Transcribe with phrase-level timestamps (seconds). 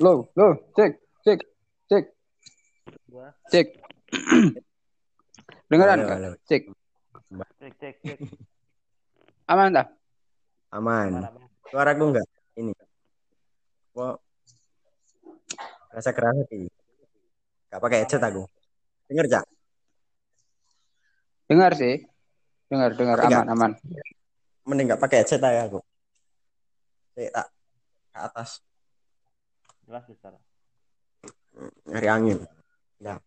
[0.00, 1.40] Lo, lo, cek, cek,
[1.84, 2.04] cek,
[3.04, 3.68] Gua cek.
[5.68, 6.30] Dengeran Halo, halo.
[6.48, 6.72] Cek.
[7.60, 8.18] cek cek cek.
[9.44, 9.84] Aman dah?
[10.72, 11.20] Aman.
[11.20, 11.36] Bang?
[11.68, 12.26] Suaraku enggak?
[12.56, 12.72] Ini.
[13.92, 14.16] Kok
[15.92, 16.64] rasa kerasa sih.
[17.68, 18.48] Gak pakai headset aku.
[19.04, 19.44] Denger, Cak?
[21.44, 22.08] Dengar sih.
[22.72, 23.20] Dengar, dengar.
[23.20, 23.70] Aman, aman.
[24.64, 25.84] Mending gak pakai headset aja aku.
[27.20, 27.52] Cek tak
[28.16, 28.64] ke atas
[29.90, 30.38] Jelas besar.
[31.90, 32.38] nyari angin.
[33.02, 33.18] Ya.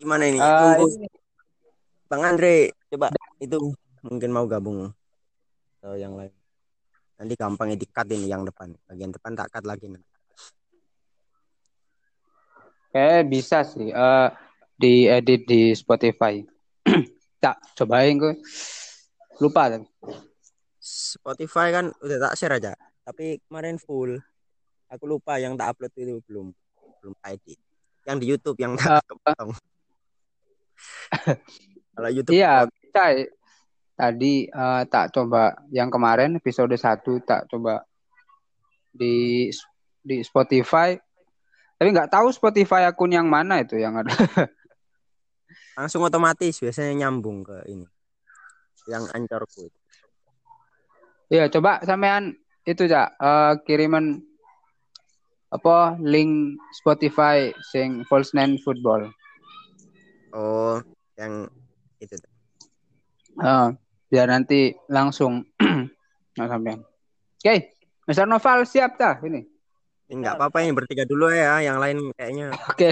[0.00, 0.40] Gimana ini?
[0.40, 1.08] Nunggu ini
[2.08, 3.12] Bang Andre, coba
[3.44, 3.60] itu
[4.00, 4.88] mungkin mau gabung
[5.84, 6.32] atau yang lain.
[7.20, 8.72] Nanti gampang di-cut ini yang depan.
[8.88, 10.17] Bagian depan tak cut lagi nanti.
[12.92, 13.90] Kayak bisa sih.
[13.90, 14.28] eh
[14.78, 16.38] diedit di Spotify.
[17.42, 18.34] tak, cobain gue.
[19.42, 19.86] Lupa tapi.
[20.78, 22.72] Spotify kan udah tak share aja.
[23.02, 24.16] Tapi kemarin full.
[24.88, 26.54] Aku lupa yang tak upload itu belum
[27.02, 27.58] belum edit.
[28.08, 29.52] Yang di YouTube yang tak kepotong.
[31.98, 33.04] Kalau YouTube Iya, bisa.
[33.98, 37.82] Tadi eh, tak coba yang kemarin episode 1 tak coba
[38.94, 39.50] di
[39.98, 40.94] di Spotify.
[41.78, 44.10] Tapi nggak tahu Spotify akun yang mana itu yang ada.
[45.78, 47.86] langsung otomatis biasanya nyambung ke ini.
[48.90, 49.78] Yang ancorku itu.
[51.30, 52.34] Iya, coba sampean
[52.66, 53.14] itu ya
[53.62, 54.18] kiriman
[55.54, 59.14] apa link Spotify sing False Nine Football.
[60.34, 60.82] Oh,
[61.14, 61.46] yang
[62.02, 62.18] itu.
[63.38, 63.70] Ah,
[64.10, 65.46] biar nanti langsung
[66.36, 66.82] nah, sampean.
[67.38, 67.78] Oke,
[68.10, 68.26] Mr.
[68.26, 69.46] Noval siap dah ini.
[70.08, 71.60] Ini nggak apa-apa ini bertiga dulu ya.
[71.60, 72.90] Yang lain kayaknya Oke.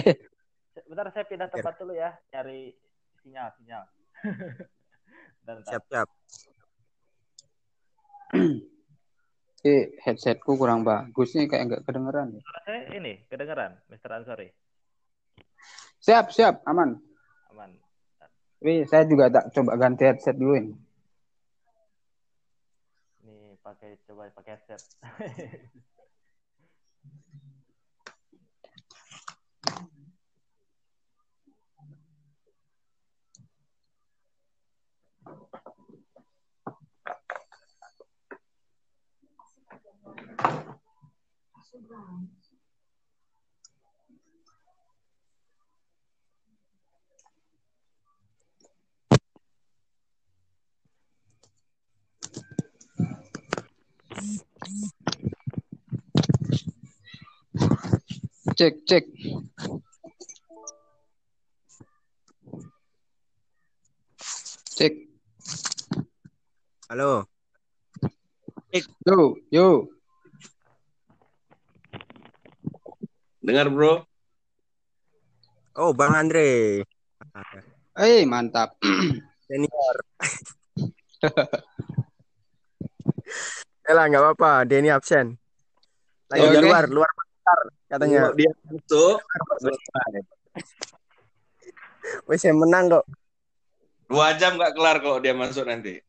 [0.84, 2.76] Bentar saya pindah tempat dulu ya, cari
[3.24, 3.82] sinyal sinyal.
[5.40, 5.70] bentar, bentar.
[5.72, 6.08] siap-siap.
[9.66, 12.38] Eh, headsetku kurang bagus nih kayak nggak kedengeran.
[12.38, 12.40] ya.
[12.46, 14.10] Suara saya ini kedengeran, Mr.
[14.14, 14.46] Ansori.
[15.98, 16.94] Siap, siap, aman.
[17.50, 17.74] Aman.
[18.62, 20.70] Tapi saya juga tak coba ganti headset dulu ini.
[23.26, 24.78] Nih pakai coba pakai headset.
[58.56, 59.04] Cek, cek.
[64.76, 64.94] Cek.
[66.88, 67.28] Halo.
[69.04, 69.95] Yo, yo.
[73.46, 74.02] Dengar, Bro.
[75.78, 76.82] Oh, Bang Andre.
[77.94, 78.74] Eh, mantap.
[79.46, 79.96] Senior.
[83.86, 84.66] Ya lah, nggak apa-apa.
[84.66, 85.38] Denny absen.
[86.26, 86.66] Lagi Ya, di oke.
[86.66, 88.34] luar, luar bentar katanya.
[88.34, 89.22] Dia masuk,
[92.26, 93.06] Wes yang menang kok.
[94.06, 96.02] dua jam nggak kelar kalau dia masuk nanti.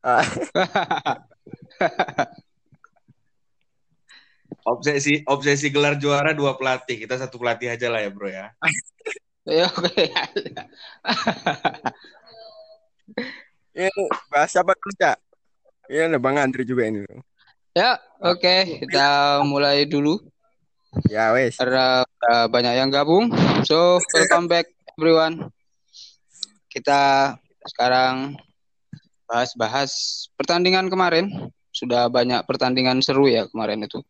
[4.68, 7.08] Obsesi obsesi gelar juara dua pelatih.
[7.08, 8.52] Kita satu pelatih aja lah ya, Bro ya.
[9.48, 10.04] Ya, oke.
[13.72, 13.88] ini
[14.28, 15.16] bahas apa dulu, Cak?
[15.88, 17.00] Ini ada Bang Andre juga ini.
[17.72, 18.84] Ya, oke.
[18.84, 20.20] Kita mulai dulu.
[21.08, 21.56] Ya, wes.
[21.56, 23.32] Karena udah banyak yang gabung.
[23.64, 24.68] So, welcome back
[25.00, 25.48] everyone.
[26.68, 27.32] Kita
[27.64, 28.36] sekarang
[29.24, 31.48] bahas-bahas pertandingan kemarin.
[31.78, 34.02] Sudah banyak pertandingan seru ya kemarin itu.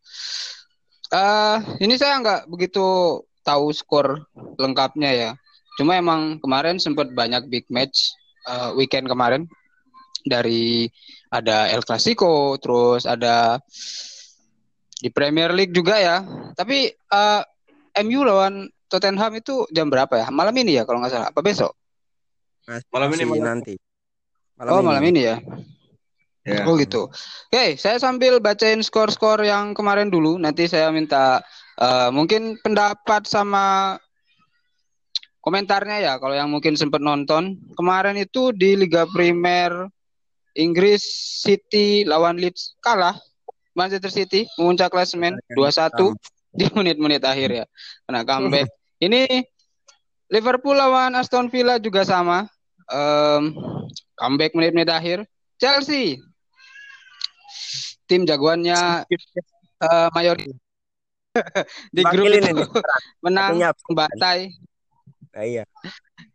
[1.09, 2.85] eh ini saya nggak begitu
[3.41, 4.25] tahu skor
[4.57, 5.31] lengkapnya ya.
[5.77, 8.13] Cuma emang kemarin sempat banyak big match
[8.49, 9.45] eh, weekend kemarin
[10.25, 10.89] dari
[11.29, 13.57] ada El Clasico, terus ada
[14.99, 16.21] di Premier League juga ya.
[16.53, 17.41] Tapi eh,
[18.05, 20.27] MU lawan Tottenham itu jam berapa ya?
[20.29, 21.27] Malam ini ya kalau nggak salah.
[21.29, 21.73] Apa besok?
[22.93, 23.73] Malam ini, malam- nanti.
[24.77, 25.35] oh, malam ini ya.
[26.47, 26.63] Ya.
[26.63, 27.11] Oh gitu.
[27.51, 30.39] Oke, saya sambil bacain skor-skor yang kemarin dulu.
[30.39, 31.43] Nanti saya minta
[31.75, 33.97] eh, mungkin pendapat sama
[35.43, 37.59] komentarnya ya kalau yang mungkin sempat nonton.
[37.75, 39.91] Kemarin itu di Liga Primer
[40.55, 41.03] Inggris
[41.43, 43.15] City lawan Leeds kalah.
[43.77, 46.11] Manchester City memuncak klasemen 2-1
[46.57, 47.65] di menit-menit akhir ya.
[48.03, 48.67] Kena comeback.
[48.99, 49.47] Ini
[50.29, 52.49] Liverpool lawan Aston Villa juga sama.
[52.89, 53.55] Um,
[54.19, 55.17] comeback menit-menit akhir.
[55.61, 56.19] Chelsea
[58.09, 59.05] tim jagoannya
[59.83, 60.37] uh, mayor
[61.95, 62.63] di grup itu ini.
[63.25, 63.59] menang
[63.93, 64.49] batai
[65.29, 65.63] Nah, iya.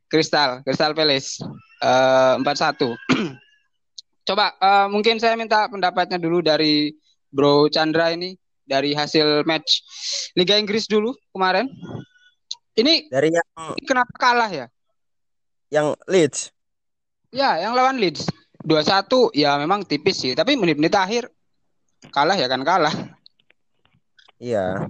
[0.06, 1.42] Kristal, Kristal Palace
[1.82, 2.94] eh, empat satu.
[4.28, 6.94] Coba eh, mungkin saya minta pendapatnya dulu dari
[7.28, 9.82] Bro Chandra ini dari hasil match
[10.38, 11.68] Liga Inggris dulu kemarin.
[12.74, 14.66] Ini Dari yang kenapa kalah ya?
[15.70, 16.54] yang Leeds.
[17.34, 18.30] Ya, yang lawan Leeds
[18.64, 21.28] 2-1 ya memang tipis sih, tapi menit-menit akhir
[22.08, 22.92] kalah ya kan kalah.
[24.40, 24.88] Iya.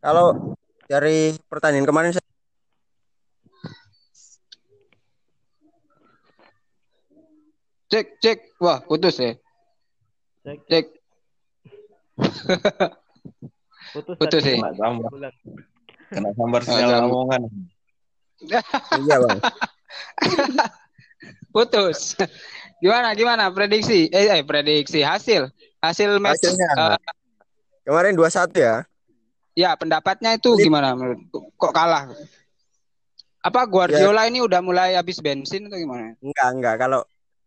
[0.00, 0.54] Kalau
[0.86, 2.24] dari pertandingan kemarin saya
[7.86, 9.38] Cek cek, wah putus ya.
[10.42, 10.86] Cek, Cek
[13.92, 14.58] putus, Putus sih.
[14.58, 15.10] Kena sambar,
[16.10, 17.42] kena sambar sinyal omongan.
[19.00, 19.40] iya, Bang.
[21.54, 22.16] putus.
[22.76, 24.12] Gimana gimana prediksi?
[24.12, 25.48] Eh, eh prediksi hasil
[25.80, 26.70] hasil match Hasilnya.
[26.96, 26.98] eh,
[27.86, 28.82] Kemarin 2-1 ya.
[29.56, 32.12] Ya, pendapatnya itu gimana menurut kok kalah?
[33.40, 36.18] Apa Guardiola ini udah mulai habis bensin atau gimana?
[36.20, 36.74] Enggak, enggak.
[36.82, 37.00] Kalau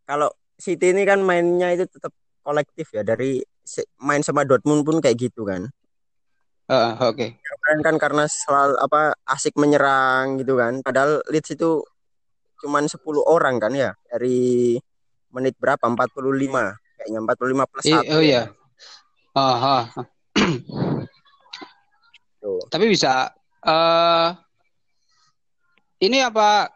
[0.08, 2.10] kalau City ini kan mainnya itu tetap
[2.42, 3.44] kolektif ya dari
[4.02, 5.70] main sama Dortmund pun kayak gitu kan.
[6.72, 7.28] Heeh, oke.
[7.38, 10.82] Kemarin kan karena selalu apa asik menyerang gitu kan.
[10.82, 11.84] Padahal Leeds itu
[12.64, 14.80] cuman 10 orang kan ya dari
[15.30, 15.82] menit berapa?
[15.82, 18.16] 45 kayaknya 45 plus I- 1.
[18.18, 18.44] oh iya.
[19.34, 19.78] Aha.
[22.40, 22.62] Tuh.
[22.68, 23.30] Tapi bisa
[23.60, 24.28] eh
[26.00, 26.72] ini apa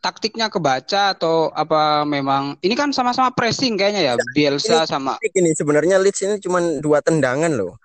[0.00, 6.00] taktiknya kebaca atau apa memang ini kan sama-sama pressing kayaknya ya Bielsa sama Ini sebenarnya
[6.00, 7.76] Leeds ini cuman dua tendangan loh.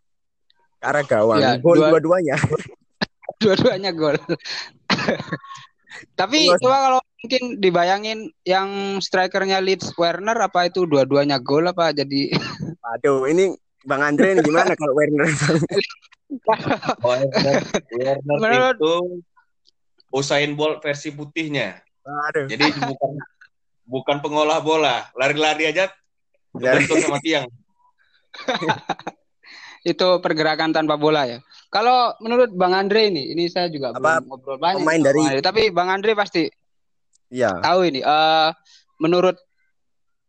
[0.79, 1.39] Ke arah gawang.
[1.41, 2.37] Ya, Gol dua- dua-duanya.
[3.43, 4.15] dua-duanya gol.
[6.19, 12.35] Tapi coba kalau mungkin dibayangin yang strikernya Leeds Werner apa itu dua-duanya gol apa jadi
[12.93, 15.23] Aduh, ini Bang Andre ini gimana kalau Werner?
[16.99, 18.95] Werner, Werner Menurut- itu
[20.13, 21.81] Usain Bolt versi putihnya.
[22.29, 22.45] Aduh.
[22.45, 23.11] Jadi bukan
[23.83, 25.89] bukan pengolah bola, lari-lari aja
[26.53, 27.49] kebentur sama tiang.
[29.83, 31.41] itu pergerakan tanpa bola ya.
[31.67, 35.39] Kalau menurut Bang Andre ini, ini saya juga Apa, belum ngobrol banyak pemain dari- Andre,
[35.41, 36.45] tapi Bang Andre pasti
[37.33, 37.57] Iya.
[37.65, 38.05] tahu ini.
[38.05, 38.49] eh
[39.01, 39.33] menurut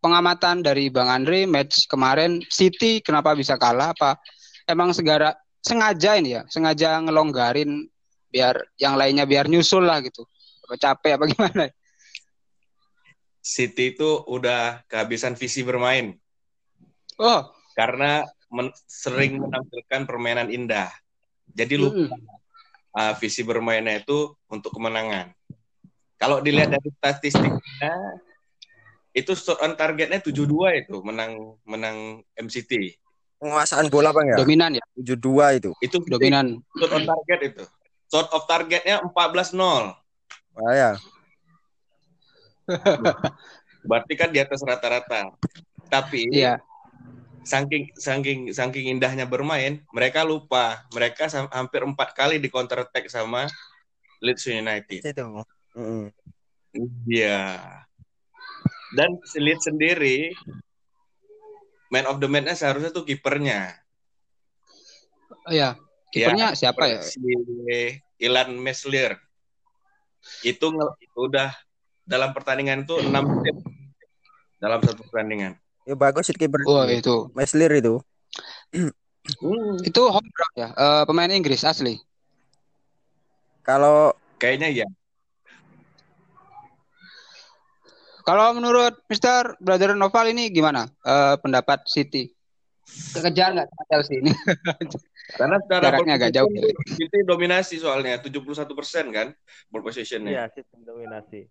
[0.01, 4.17] pengamatan dari Bang Andre match kemarin City kenapa bisa kalah apa
[4.65, 7.89] emang segara sengaja ini ya, sengaja ngelonggarin
[8.33, 10.25] biar yang lainnya biar nyusul lah gitu.
[10.65, 11.65] Apa capek apa gimana?
[13.44, 16.17] City itu udah kehabisan visi bermain
[17.20, 17.46] Oh,
[17.79, 20.91] karena men- sering menampilkan permainan indah.
[21.46, 22.27] Jadi lupa mm-mm.
[22.99, 25.31] uh, visi bermainnya itu untuk kemenangan.
[26.25, 27.93] Kalau dilihat dari statistiknya
[29.13, 30.41] itu shot on targetnya 72
[30.81, 32.97] itu menang menang MCT.
[33.37, 34.41] Penguasaan bola Bang ya?
[34.41, 35.71] dominan ya, 72 itu.
[35.85, 36.65] Itu dominan.
[36.81, 37.65] shot on target itu.
[38.09, 39.53] Shot of targetnya 14-0.
[40.57, 40.91] Wah ya.
[43.89, 45.29] Berarti kan di atas rata-rata.
[45.93, 46.57] Tapi Iya.
[47.45, 50.89] saking saking saking indahnya bermain, mereka lupa.
[50.97, 53.45] Mereka hampir empat kali di counter attack sama
[54.25, 55.05] Leeds United.
[55.05, 55.45] Itu.
[55.75, 56.11] Mm-mm.
[57.07, 57.63] Iya.
[58.95, 60.31] Dan Leeds sendiri
[61.91, 63.75] man of the match-nya seharusnya tuh kipernya.
[65.51, 65.79] Iya.
[66.11, 67.03] Kipernya siapa ya?
[67.03, 67.19] Si
[68.23, 69.19] Ilan Meslier.
[70.47, 71.51] Itu nge- udah
[72.07, 73.57] dalam pertandingan itu 6 menit
[74.63, 75.59] dalam satu pertandingan.
[75.85, 76.65] Ya bagus sih kiper.
[76.65, 77.29] Oh, itu.
[77.37, 78.01] Meslier itu.
[78.73, 78.91] Hmm,
[79.89, 81.97] Itu homegrown ya, eh, pemain Inggris asli.
[83.65, 84.89] Kalau kayaknya ya.
[88.25, 89.61] Kalau menurut Mr.
[89.61, 92.33] Brother Noval ini gimana eh, pendapat City?
[93.13, 94.33] Kejar nggak sama Chelsea ini?
[95.41, 96.49] Karena secara Jaraknya agak jauh.
[96.85, 98.65] City dominasi soalnya 71%
[99.09, 99.33] kan
[99.69, 100.31] ball possession-nya.
[100.31, 101.49] Iya, sistem dominasi.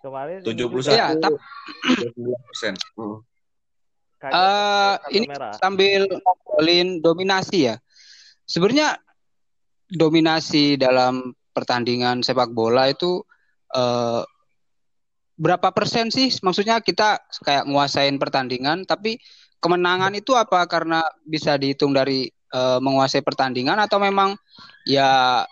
[0.00, 1.40] Kemarin ini 71 juga Iya, tap-
[2.00, 2.76] 29%.
[2.96, 3.16] Hmm.
[4.18, 5.54] kaget Eh, kartu ini merah.
[5.56, 7.76] sambil ngobrolin dominasi ya.
[8.44, 8.96] Sebenarnya
[9.88, 11.20] dominasi dalam
[11.52, 13.20] pertandingan sepak bola itu
[13.70, 14.22] eh,
[15.42, 16.30] berapa persen sih?
[16.38, 19.18] Maksudnya kita kayak nguasain pertandingan, tapi
[19.58, 24.38] kemenangan itu apa karena bisa dihitung dari eh, menguasai pertandingan atau memang
[24.86, 25.42] ya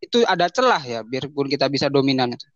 [0.00, 2.48] itu ada celah ya biarpun kita bisa dominan itu.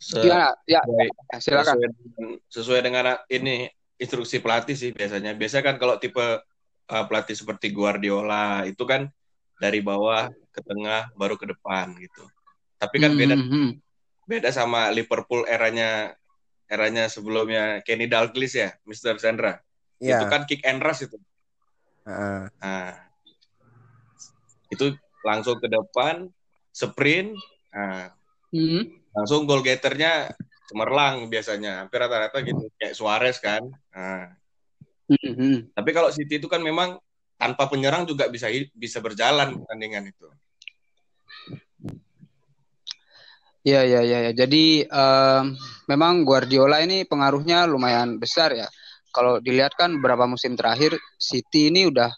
[0.00, 0.56] Se- Gimana?
[0.64, 1.76] Ya, sesuai- silakan.
[1.76, 3.56] sesuai dengan, sesuai dengan ini
[4.00, 5.36] instruksi pelatih sih biasanya.
[5.36, 9.12] Biasanya kan kalau tipe uh, pelatih seperti Guardiola itu kan
[9.60, 12.24] dari bawah ke tengah baru ke depan gitu.
[12.80, 13.89] Tapi kan beda Hmm, hmm, hmm.
[14.30, 16.14] Beda sama Liverpool eranya
[16.70, 19.18] eranya sebelumnya Kenny Dalglish ya, Mr.
[19.18, 19.58] Sandra.
[19.98, 20.22] Iya.
[20.22, 21.18] Itu kan kick and rush itu.
[22.06, 22.46] Heeh.
[22.62, 22.94] Nah,
[24.70, 24.94] itu
[25.26, 26.30] langsung ke depan,
[26.70, 27.34] sprint,
[27.74, 28.14] nah,
[28.54, 28.86] Hmm.
[29.14, 30.30] langsung goal getternya
[30.70, 31.82] cemerlang biasanya.
[31.86, 33.66] Hampir rata-rata gitu, kayak Suarez kan.
[33.90, 34.30] Nah,
[35.10, 35.56] Hmm, hmm.
[35.74, 36.94] tapi kalau City itu kan memang
[37.34, 38.46] tanpa penyerang juga bisa
[38.78, 40.30] bisa berjalan pertandingan itu.
[43.60, 44.18] Iya, iya, iya.
[44.28, 44.32] ya.
[44.32, 45.44] Jadi em,
[45.90, 48.68] memang Guardiola ini pengaruhnya lumayan besar ya.
[49.12, 52.08] Kalau dilihat kan beberapa musim terakhir City ini udah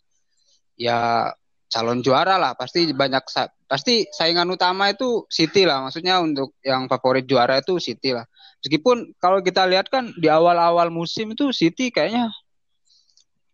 [0.79, 1.31] ya
[1.73, 2.53] calon juara lah.
[2.55, 5.83] Pasti banyak sa- pasti saingan utama itu City lah.
[5.89, 8.27] Maksudnya untuk yang favorit juara itu City lah.
[8.63, 12.31] Meskipun kalau kita lihat kan di awal-awal musim itu City kayaknya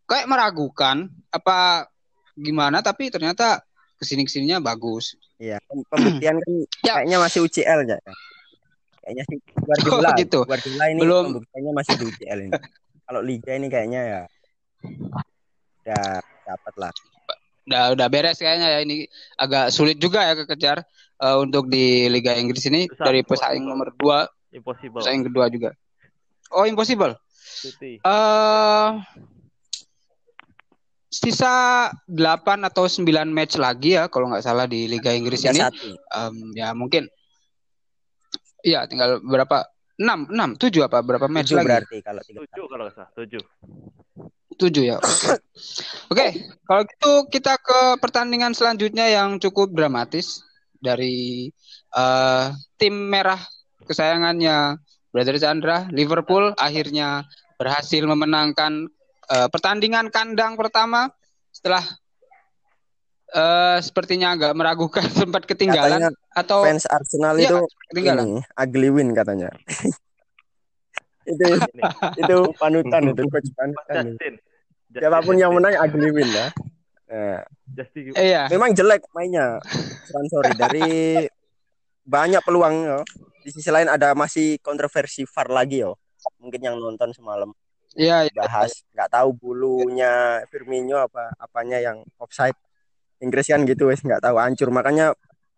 [0.08, 1.88] kayak meragukan apa
[2.36, 3.60] gimana tapi ternyata
[3.98, 5.18] ke sini ke sininya bagus.
[5.36, 6.50] Iya, Pem- pembuktian kan
[6.86, 7.02] Ya.
[7.02, 7.98] kayaknya masih UCL ya.
[9.02, 10.08] Kayaknya sih Guardiola.
[10.08, 10.40] Oh, gitu.
[10.44, 11.24] Guardiola ini Belum.
[11.34, 12.52] pembuktiannya masih di UCL ini.
[13.08, 14.20] Kalau liga ini kayaknya ya
[15.82, 16.06] udah
[16.44, 16.92] dapat lah.
[17.64, 19.04] udah udah beres kayaknya ya ini
[19.36, 20.80] agak sulit juga ya kekejar
[21.20, 23.68] eh, untuk di Liga Inggris ini Susah, dari pesaing susah.
[23.68, 25.00] nomor dua Impossible.
[25.00, 25.76] pesaing kedua juga
[26.48, 27.12] oh impossible
[28.00, 28.88] eh
[31.08, 35.96] sisa 8 atau 9 match lagi ya kalau nggak salah di Liga Inggris ini satu.
[35.96, 37.08] Em, ya mungkin
[38.60, 39.64] iya tinggal berapa
[39.98, 43.10] 6 6 7 apa berapa match Tujuh lagi berarti kalau tiga Tujuh kalau nggak salah.
[43.16, 43.42] Tujuh.
[44.58, 44.96] Tujuh ya.
[45.00, 45.38] Oke.
[46.12, 46.28] Oke,
[46.66, 50.42] kalau gitu kita ke pertandingan selanjutnya yang cukup dramatis
[50.78, 51.50] dari
[51.94, 52.46] eh,
[52.78, 53.38] tim merah
[53.88, 54.76] kesayangannya
[55.08, 57.24] Brother Chandra, Liverpool akhirnya
[57.56, 58.86] berhasil memenangkan
[59.28, 61.12] eh, pertandingan kandang pertama
[61.52, 61.84] setelah
[63.32, 67.56] eh, sepertinya agak meragukan sempat ketinggalan Katanya atau fans Arsenal Iya, itu
[67.92, 68.24] ketinggalan.
[68.24, 69.50] ini ugly win katanya.
[71.28, 71.44] itu
[72.16, 74.16] itu panutan itu coach panutan.
[74.16, 74.34] Justin.
[74.88, 76.48] Justin, Siapa pun yang menang ugly win ya.
[77.08, 77.40] Nah,
[77.76, 78.16] Justin.
[78.16, 78.48] Iya.
[78.48, 79.60] memang jelek mainnya.
[80.08, 80.88] Sorry dari
[82.08, 82.98] banyak peluang yo.
[83.44, 86.00] Di sisi lain ada masih kontroversi VAR lagi yo.
[86.40, 87.52] Mungkin yang nonton semalam
[87.98, 88.38] Iya, iya.
[88.46, 92.54] bahas nggak tahu bulunya Firmino apa apanya yang offside.
[93.18, 95.10] Inggris kan gitu wes nggak tahu hancur makanya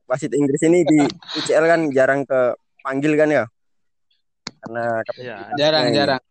[0.09, 1.05] wasit Inggris ini di
[1.37, 3.45] UCL kan jarang ke panggil kan ya.
[4.65, 5.37] Karena Iya.
[5.45, 5.97] kapasitasnya jarang ini.
[6.01, 6.23] jarang.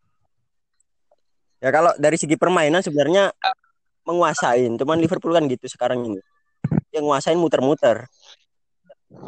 [1.62, 3.30] Ya kalau dari segi permainan sebenarnya
[4.10, 6.18] menguasain, cuman Liverpool kan gitu sekarang ini.
[6.90, 8.10] Yang nguasain muter-muter.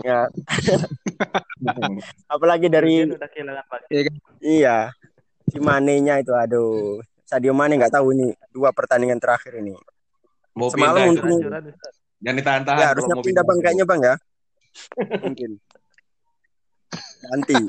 [0.05, 0.29] Ya,
[2.33, 4.05] apalagi dari kehilangan pasti.
[4.45, 4.93] iya
[5.51, 7.03] si Mane-nya itu aduh.
[7.27, 9.72] Sadio Mane nggak tahu ini dua pertandingan terakhir ini.
[10.51, 11.96] Mau Semalam pindah Ustaz.
[12.20, 12.79] Jangan ditahan-tahan.
[12.79, 14.15] Ya harusnya mau pindah bang kayaknya bang ya.
[15.24, 15.51] Mungkin.
[17.24, 17.55] Ganti.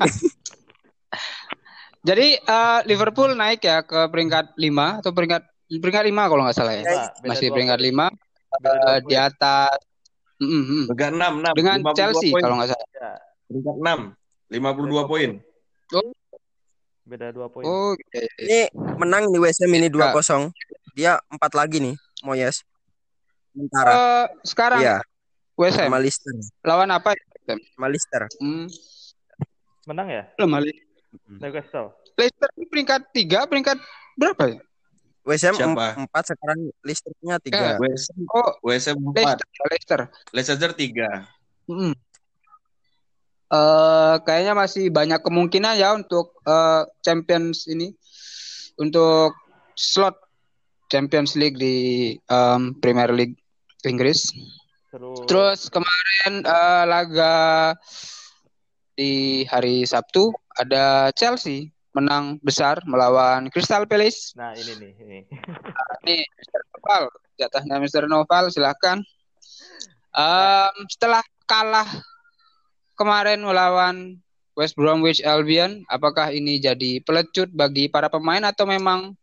[2.07, 6.75] Jadi eh, Liverpool naik ya ke peringkat 5 atau peringkat peringkat 5 kalau nggak salah
[6.75, 6.83] ya.
[6.83, 8.11] Beda Masih peringkat poin.
[8.11, 9.79] 5 Beda dua eh, di atas
[10.43, 10.83] Mm, mm, mm.
[10.91, 11.55] Peringkat 6, 6.
[11.55, 12.43] dengan 52 Chelsea poin.
[12.43, 12.87] kalau nggak salah.
[12.91, 13.11] Ya,
[13.47, 15.29] Peringkat 6, 52 poin.
[17.03, 17.63] Beda dua poin.
[17.63, 18.31] Oh, iya, iya.
[18.39, 18.59] Ini
[18.97, 20.51] menang di West Ham ini 2-0.
[20.93, 22.63] Dia empat lagi nih, Moyes.
[23.51, 23.91] Sementara.
[23.91, 24.97] Eh, sekarang Iya,
[25.53, 26.33] West Ham sama Leicester.
[26.63, 27.11] lawan apa?
[27.45, 28.23] Sama Leicester.
[28.39, 28.65] Hmm,
[29.83, 30.23] Menang ya?
[30.37, 30.63] lemah.
[30.63, 30.79] Le-
[31.27, 31.93] Newcastle.
[32.15, 33.77] Leicester ini peringkat 3, peringkat
[34.15, 34.59] berapa ya?
[35.23, 35.85] West Ham Siapa?
[35.93, 37.39] em- empat sekarang Leicester-nya Ya.
[37.39, 37.67] tiga.
[37.77, 40.01] West Oh, West Ham 4, Leicester, Leicester.
[40.31, 41.09] Leicester 3.
[41.63, 41.93] Mm.
[43.53, 47.93] Eh, kayaknya masih banyak kemungkinan ya untuk eh, Champions ini
[48.81, 49.37] untuk
[49.77, 50.17] slot
[50.89, 51.77] Champions League di
[52.17, 53.37] em, Premier League
[53.85, 54.33] Inggris.
[54.89, 55.13] Seru.
[55.29, 57.35] Terus kemarin eh, laga
[58.97, 64.33] di hari Sabtu ada Chelsea menang besar melawan Crystal Palace.
[64.33, 64.91] Nah ini nih.
[64.97, 65.19] Ini.
[66.09, 66.61] Nih, Mr.
[66.73, 67.03] Noval,
[67.37, 68.03] jatahnya Mr.
[68.09, 69.05] Noval, silakan.
[70.13, 71.85] Em, setelah kalah
[72.93, 74.17] kemarin melawan
[74.53, 79.17] West Bromwich Albion, apakah ini jadi pelecut bagi para pemain atau memang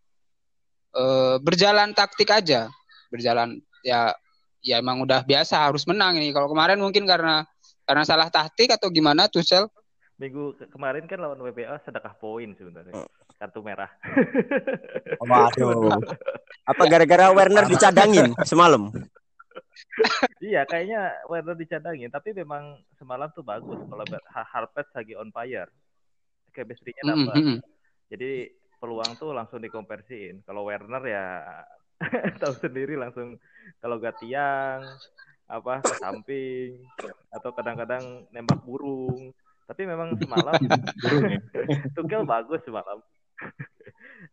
[0.94, 2.66] eh, berjalan taktik aja?
[3.10, 4.14] Berjalan ya
[4.60, 6.34] ya emang udah biasa harus menang ini.
[6.34, 7.46] Kalau kemarin mungkin karena
[7.86, 9.66] karena salah taktik atau gimana Tuchel?
[10.20, 12.92] Minggu ke- kemarin kan lawan WBA sedekah poin sebenarnya.
[12.92, 13.08] Oh.
[13.40, 13.88] Kartu merah.
[15.24, 15.96] Waduh.
[16.68, 18.92] Apa gara-gara Werner dicadangin semalam?
[20.42, 25.70] Iya, kayaknya Werner dicadangin, tapi memang semalam tuh bagus kalau Harpet lagi on fire.
[26.50, 27.36] Chemistry-nya dapat.
[27.38, 27.58] mm, mm.
[28.10, 28.30] Jadi
[28.82, 30.42] peluang tuh langsung dikonversiin.
[30.42, 31.24] Kalau Werner ya
[32.42, 33.36] tahu sendiri langsung
[33.78, 34.82] kalau gak tiang
[35.50, 36.78] apa ke samping
[37.30, 39.30] atau kadang-kadang nembak burung.
[39.70, 40.58] Tapi memang semalam
[41.02, 41.38] Burung ya.
[41.94, 42.98] Tuchel bagus semalam.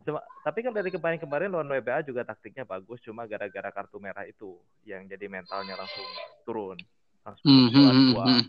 [0.03, 4.59] Sema- tapi kan dari kemarin-kemarin lawan WBA juga taktiknya bagus, cuma gara-gara kartu merah itu
[4.83, 6.07] yang jadi mentalnya langsung
[6.43, 6.77] turun.
[7.23, 8.25] Langsung Mm, mm, bola mm, dua.
[8.27, 8.43] mm.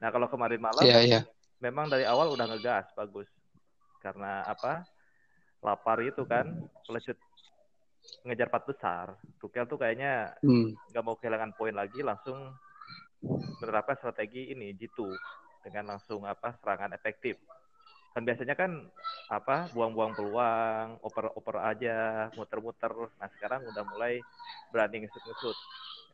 [0.00, 1.20] Nah kalau kemarin malam Iya, iya.
[1.60, 3.28] memang dari awal udah ngegas bagus
[4.00, 4.84] karena apa
[5.64, 6.44] lapar itu kan
[6.84, 7.16] pelecut
[8.24, 9.06] ngejar empat besar
[9.40, 10.76] Tuchel tuh kayaknya Hmm.
[10.92, 12.36] nggak mau kehilangan poin lagi langsung
[13.60, 15.08] menerapkan strategi ini jitu
[15.64, 17.40] dengan langsung apa serangan efektif
[18.14, 18.70] kan biasanya kan
[19.26, 24.22] apa buang-buang peluang oper-oper aja muter-muter nah sekarang udah mulai
[24.70, 25.58] berani ngesut-ngesut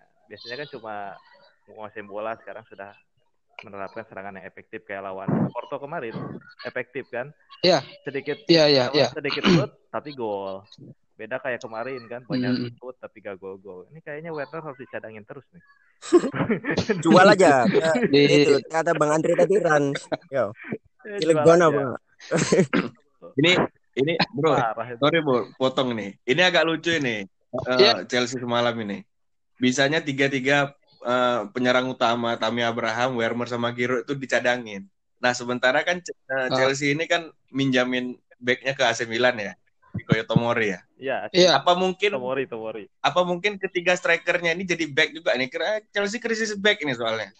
[0.01, 0.95] Nah, biasanya kan cuma
[1.69, 2.97] menguasai bola sekarang sudah
[3.61, 6.17] menerapkan serangan yang efektif kayak lawan Porto kemarin
[6.65, 7.29] efektif kan
[7.61, 7.85] Iya.
[8.01, 9.09] sedikit Iya, iya, apa, iya.
[9.13, 10.65] sedikit shoot tapi gol
[11.21, 12.73] beda kayak kemarin kan banyak Mm.
[12.81, 15.61] shoot tapi gak gol-gol ini kayaknya Werner harus dicadangin terus nih
[17.05, 17.69] Jual aja.
[17.77, 20.01] Ya, Di- itu kata Bang Andri tadi Rans.
[20.35, 20.57] Yo,
[21.03, 21.71] Cilegon apa?
[21.71, 21.85] aja.
[23.41, 23.53] Ini
[23.95, 24.55] ini bro,
[24.99, 26.17] sorry bro, potong nih.
[26.25, 27.25] Ini agak lucu ini.
[27.79, 28.05] Iya.
[28.07, 29.03] Chelsea semalam ini.
[29.57, 34.87] Bisanya tiga-tiga eh, penyerang utama Tammy Abraham, Werner sama Giroud itu dicadangin.
[35.21, 36.49] Nah, sementara kan Ah.
[36.53, 39.53] Chelsea ini kan minjamin backnya ke AC Milan ya.
[40.07, 40.81] Koyo Tomori ya.
[40.97, 41.51] Iya, Iya.
[41.61, 42.85] Apa mungkin Tomori, Tomori.
[43.03, 45.51] apa mungkin ketiga strikernya ini jadi back juga nih?
[45.51, 47.31] Kira Chelsea krisis back ini soalnya.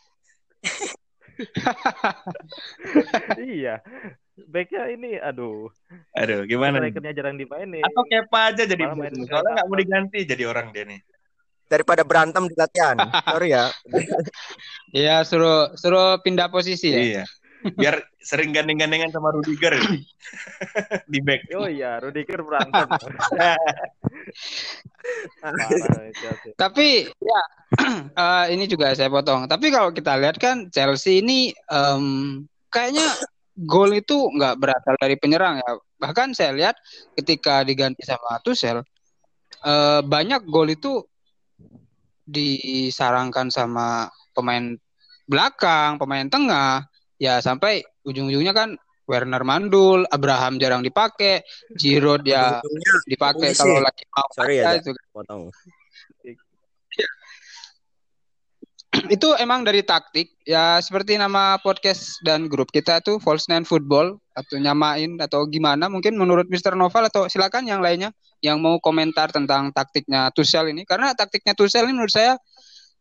[3.59, 3.83] iya.
[4.49, 5.69] Backnya ini, aduh.
[6.17, 6.97] Aduh, gimana nih?
[7.13, 7.85] Jarang dimainin.
[7.85, 11.01] Atau Kepa aja jadi main Soalnya nggak mau diganti jadi orang dia nih.
[11.71, 12.97] Daripada berantem di latihan.
[13.31, 13.69] Sorry ya.
[14.91, 16.99] Iya, suruh suruh pindah posisi ya.
[16.99, 17.25] Iya.
[17.77, 19.77] Biar sering gandeng-gandengan sama Rudiger
[21.09, 21.49] di back.
[21.57, 22.89] Oh iya, Rudiger berantem.
[25.41, 26.53] Nih Chelsea.
[26.57, 27.43] Tapi ya
[28.25, 29.47] eh, ini juga saya potong.
[29.49, 32.05] Tapi kalau kita lihat kan Chelsea ini em,
[32.73, 33.07] kayaknya
[33.61, 35.71] gol itu nggak berasal dari penyerang ya.
[36.01, 36.77] Bahkan saya lihat
[37.17, 38.81] ketika diganti sama Tuchel
[39.65, 41.05] eh, banyak gol itu
[42.31, 44.79] disarangkan sama pemain
[45.27, 46.90] belakang, pemain tengah.
[47.21, 51.43] Ya sampai ujung-ujungnya kan Werner mandul, Abraham jarang dipakai,
[51.75, 52.63] Giroud ya
[53.05, 55.51] dipakai kalau lagi mau Sorry ya, itu potong.
[59.11, 60.31] itu emang dari taktik.
[60.47, 65.91] Ya seperti nama podcast dan grup kita tuh False Nine Football atau nyamain atau gimana
[65.91, 66.79] mungkin menurut Mr.
[66.79, 70.87] Noval atau silakan yang lainnya yang mau komentar tentang taktiknya Tuchel ini.
[70.87, 72.39] Karena taktiknya Tuchel ini menurut saya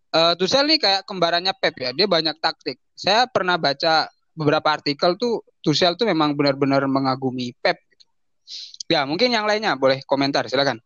[0.10, 1.94] eh Tuchel ini kayak kembarannya Pep ya.
[1.94, 7.80] Dia banyak taktik saya pernah baca beberapa artikel tuh Tuchel tuh memang benar-benar mengagumi Pep
[8.92, 10.84] ya mungkin yang lainnya boleh komentar silakan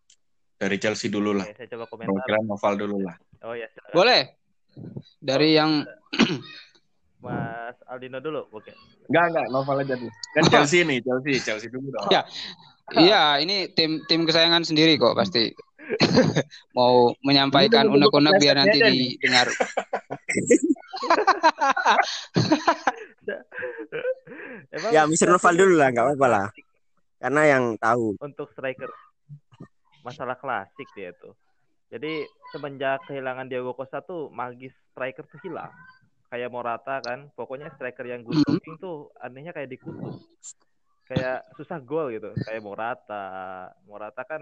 [0.53, 1.43] Dari Chelsea dulu lah.
[1.43, 2.07] Oke, saya coba komentar.
[2.13, 3.19] Perwakilan Noval dulu lah.
[3.43, 3.93] Oh ya, silakan.
[3.99, 4.21] boleh
[5.19, 5.83] dari yang
[7.23, 8.47] Mas Aldino dulu.
[8.47, 8.71] Oke.
[9.11, 10.13] Enggak, enggak, Noval aja dulu.
[10.39, 12.07] Kan Chelsea nih, Chelsea, Chelsea dulu dong.
[12.07, 12.23] Ya.
[12.95, 15.51] Iya, ini tim tim kesayangan sendiri kok pasti.
[16.77, 19.51] Mau menyampaikan unek-unek biar nanti didengar.
[24.73, 25.31] Emang Ya, Mr.
[25.31, 26.47] Noval dulu lah, nggak apa-apa lah.
[27.23, 28.19] Karena yang tahu.
[28.19, 28.91] Untuk striker
[30.03, 31.31] masalah klasik dia itu.
[31.87, 35.71] Jadi semenjak kehilangan Diego Costa tuh magis striker tuh hilang.
[36.33, 40.17] Kayak Morata kan, pokoknya striker yang good looking tuh anehnya kayak dikutuk.
[41.05, 43.69] Kayak susah gol gitu, kayak Morata.
[43.85, 44.41] Morata kan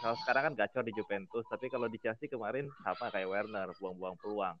[0.00, 4.20] kalau sekarang kan gacor di Juventus, tapi kalau di Chelsea kemarin sama kayak Werner, buang-buang
[4.20, 4.52] peluang.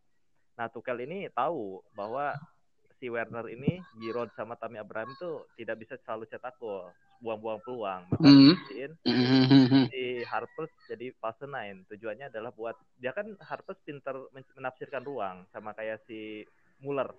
[0.54, 2.34] Nah, Tuchel ini tahu bahwa
[3.02, 8.00] si Werner ini, Giroud sama Tammy Abraham itu tidak bisa selalu cetak gol, buang-buang peluang.
[8.06, 8.54] Maka Hmm.
[8.54, 9.90] diisiin Mhm.
[9.90, 11.82] si Harpers jadi false nine.
[11.90, 16.46] Tujuannya adalah buat dia kan Harpers pintar men- menafsirkan ruang sama kayak si
[16.78, 17.10] Muller.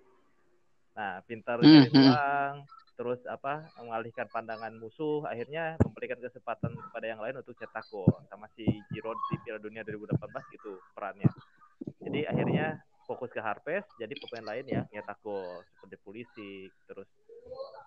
[0.95, 1.98] Nah, pintar Hmm, cari hmm.
[2.00, 2.54] ruang,
[2.95, 8.08] terus apa mengalihkan pandangan musuh, akhirnya memberikan kesempatan kepada yang lain untuk cetak gol.
[8.32, 8.63] Sama si
[8.95, 11.28] Giroud di Piala Dunia 2018 gitu perannya.
[12.00, 17.07] Jadi akhirnya fokus ke Harpes, jadi pemain lain ya nyetak gol seperti Pulisic, terus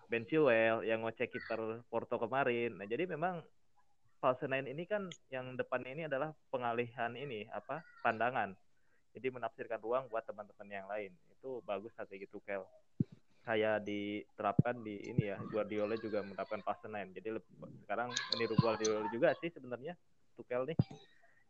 [0.08, 2.80] Ben Chilwell yang ngecek kiper Porto kemarin.
[2.80, 3.44] Nah, jadi memang
[4.18, 8.56] false nine ini kan yang depannya ini adalah pengalihan ini apa pandangan.
[9.12, 11.12] Jadi menafsirkan ruang buat teman-teman yang lain.
[11.28, 12.64] Itu bagus strategi Tuchel.
[13.44, 17.12] Kayak diterapkan di ini ya Guardiola juga menerapkan false nine.
[17.12, 19.92] Jadi leb- sekarang meniru Guardiola juga sih sebenarnya
[20.36, 20.78] Tuchel nih.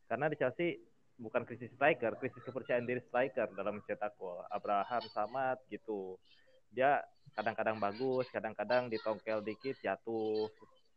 [0.09, 0.83] Karena di Chelsea
[1.19, 4.47] bukan krisis striker, krisis kepercayaan diri striker dalam mencetak gol.
[4.49, 6.17] Abraham Samad gitu.
[6.71, 7.03] Dia
[7.35, 10.47] kadang-kadang bagus, kadang-kadang ditongkel dikit jatuh,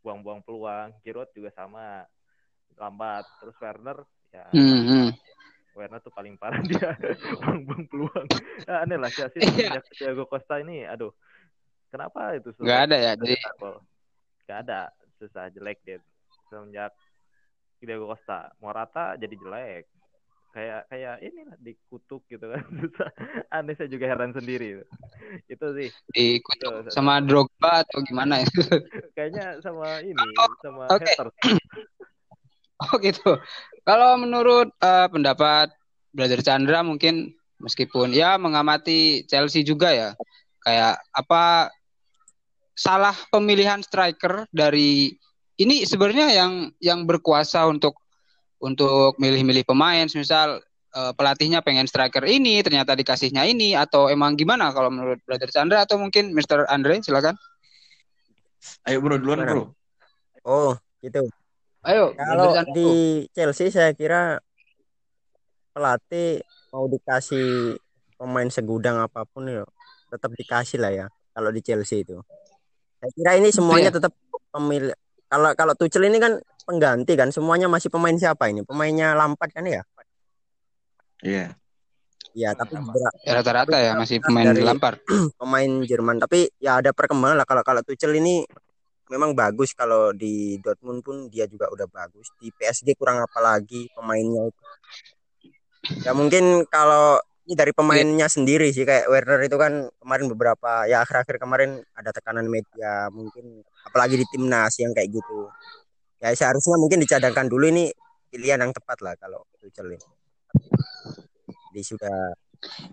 [0.05, 0.93] buang-buang peluang.
[1.01, 2.05] Giroud juga sama
[2.77, 3.25] lambat.
[3.41, 3.97] Terus Werner
[4.31, 5.09] ya Hmm, hmm.
[5.75, 6.93] Werner tuh paling parah dia
[7.41, 8.27] buang-buang peluang.
[8.69, 9.81] Ya, aneh lah Chelsea Iya.
[9.81, 11.11] semenjak Thiago Costa ini aduh.
[11.91, 12.63] Kenapa itu susah?
[12.63, 13.35] Nggak ada ya, jadi.
[14.47, 14.81] Nggak ada,
[15.19, 15.99] susah jelek dia.
[16.47, 16.95] Semenjak
[17.83, 19.89] Diego Costa, Morata jadi jelek.
[20.51, 22.63] Kayak kayak inilah dikutuk gitu kan.
[23.55, 24.83] Aneh saya juga heran sendiri.
[25.47, 28.47] Itu sih dikutuk sama Drogba atau gimana ya?
[29.15, 30.19] kayaknya sama ini,
[30.59, 31.03] sama oke.
[31.07, 31.35] haters.
[32.81, 33.37] Oh gitu.
[33.85, 35.69] Kalau menurut eh, pendapat
[36.17, 37.29] Brother Chandra mungkin
[37.61, 40.09] meskipun ya mengamati Chelsea juga ya,
[40.65, 41.69] kayak apa
[42.73, 45.13] salah pemilihan striker dari
[45.61, 48.01] ini sebenarnya yang yang berkuasa untuk
[48.61, 50.61] untuk milih-milih pemain, misal
[50.93, 55.83] eh, pelatihnya pengen striker ini, ternyata dikasihnya ini atau emang gimana kalau menurut Brother Chandra
[55.83, 56.69] atau mungkin Mr.
[56.69, 57.35] Andre silakan.
[58.85, 59.73] Ayo bro, duluan bro.
[60.45, 61.25] Oh, gitu.
[61.81, 64.37] Ayo, Kalau di Chelsea saya kira
[65.73, 67.79] pelatih mau dikasih
[68.21, 69.65] pemain segudang apa pun ya
[70.13, 72.21] tetap dikasih lah ya kalau di Chelsea itu.
[73.01, 73.97] Saya kira ini semuanya Iya.
[73.97, 74.13] tetap
[74.53, 74.93] pemilih
[75.31, 76.35] kalau kalau Tuchel ini kan
[76.67, 78.67] pengganti kan semuanya masih pemain siapa ini?
[78.67, 79.81] Pemainnya Lampard kan ya?
[81.23, 81.55] Iya.
[82.31, 84.99] Ya, tapi beberapa Ya, rata-rata ya masih pemain Dari- Lampard.
[85.41, 88.43] pemain Jerman tapi ya ada perkembangan lah kalau kalau Tuchel ini
[89.07, 93.91] memang bagus kalau di Dortmund pun dia juga udah bagus di PSG kurang apa lagi
[93.91, 94.63] pemainnya itu
[95.99, 101.01] ya mungkin kalau ini dari pemainnya sendiri sih kayak Werner itu kan kemarin beberapa ya
[101.01, 105.49] akhir-akhir kemarin ada tekanan media mungkin apalagi di timnas yang kayak gitu.
[106.21, 107.89] Ya seharusnya mungkin dicadangkan dulu ini
[108.29, 110.05] pilihan yang tepat lah kalau Tuchel ini.
[111.71, 112.17] Jadi sudah.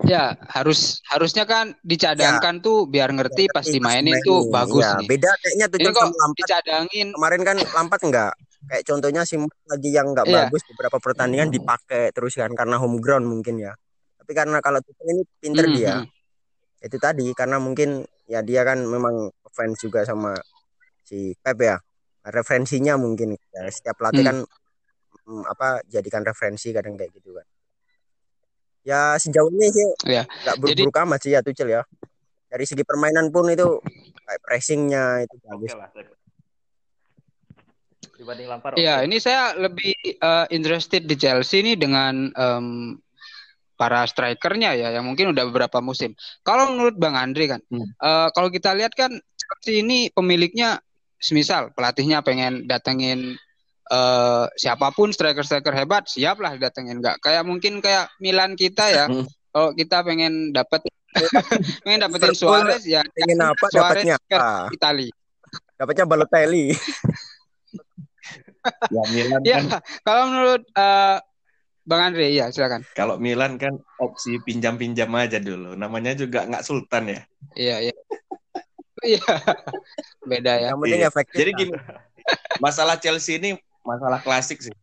[0.08, 5.06] Ya, harus harusnya kan dicadangkan tuh biar ngerti pas dimainin Pasti tuh bagus Ya, nih.
[5.12, 6.38] beda kayaknya Tuchel kok sama Lampard.
[6.40, 7.06] dicadangin?
[7.12, 8.32] Kemarin kan Lampard enggak
[8.66, 10.48] kayak contohnya si lagi yang enggak Iya.
[10.48, 13.70] bagus beberapa pertandingan dipakai terus kan karena home ground mungkin ya
[14.28, 16.84] tapi karena kalau Tuchel ini pinter Hmm, dia hmm.
[16.84, 20.36] itu tadi karena mungkin ya dia kan memang fans juga sama
[21.00, 21.80] si Pep ya
[22.28, 24.28] referensinya mungkin ya, setiap pelatih Hmm.
[24.28, 24.36] kan
[25.24, 27.46] mm, apa jadikan referensi kadang kayak gitu kan
[28.84, 31.80] ya sejauh ini sih Ya, nggak jadi- buruk-buruk amat sih ya Tuchel ya
[32.52, 33.80] dari segi permainan pun itu
[34.28, 35.88] kayak pressingnya itu bagus lah.
[38.18, 38.74] Dibanding Lampard.
[38.76, 42.98] Iya, ini saya lebih eh, interested di Chelsea ini dengan em,
[43.78, 46.12] para strikernya ya, yang mungkin udah beberapa musim.
[46.42, 47.86] Kalau menurut Bang Andre kan, Hmm.
[47.86, 50.82] eh, kalau kita lihat kan Chelsea ini pemiliknya,
[51.16, 53.38] semisal pelatihnya pengen datengin
[53.88, 57.00] eh, siapa pun striker-striker hebat, siap lah datengin.
[57.00, 59.24] Nggak kayak mungkin kayak Milan kita ya, Hmm.
[59.48, 60.84] kalau kita pengen dapat
[61.86, 65.08] pengen dapetin Suarez ya pengen apa Suarez dapatnya ke apa Itali.
[65.80, 66.66] dapatnya Balotelli
[68.92, 71.16] Ya Milan Ya, kan kalau menurut eh,
[71.88, 72.84] Bang Andre ya silakan.
[72.92, 75.72] kalau Milan kan opsi pinjam-pinjam aja dulu.
[75.72, 77.20] Namanya juga nggak sultan ya.
[77.56, 77.94] Iya, iya.
[79.00, 79.24] Iya.
[80.20, 80.68] Beda ya.
[80.68, 81.08] yang penting Iya.
[81.08, 81.72] efektif Jadi gini,
[82.60, 84.74] masalah Chelsea ini masalah klasik sih.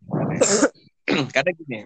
[1.36, 1.86] Karena gini,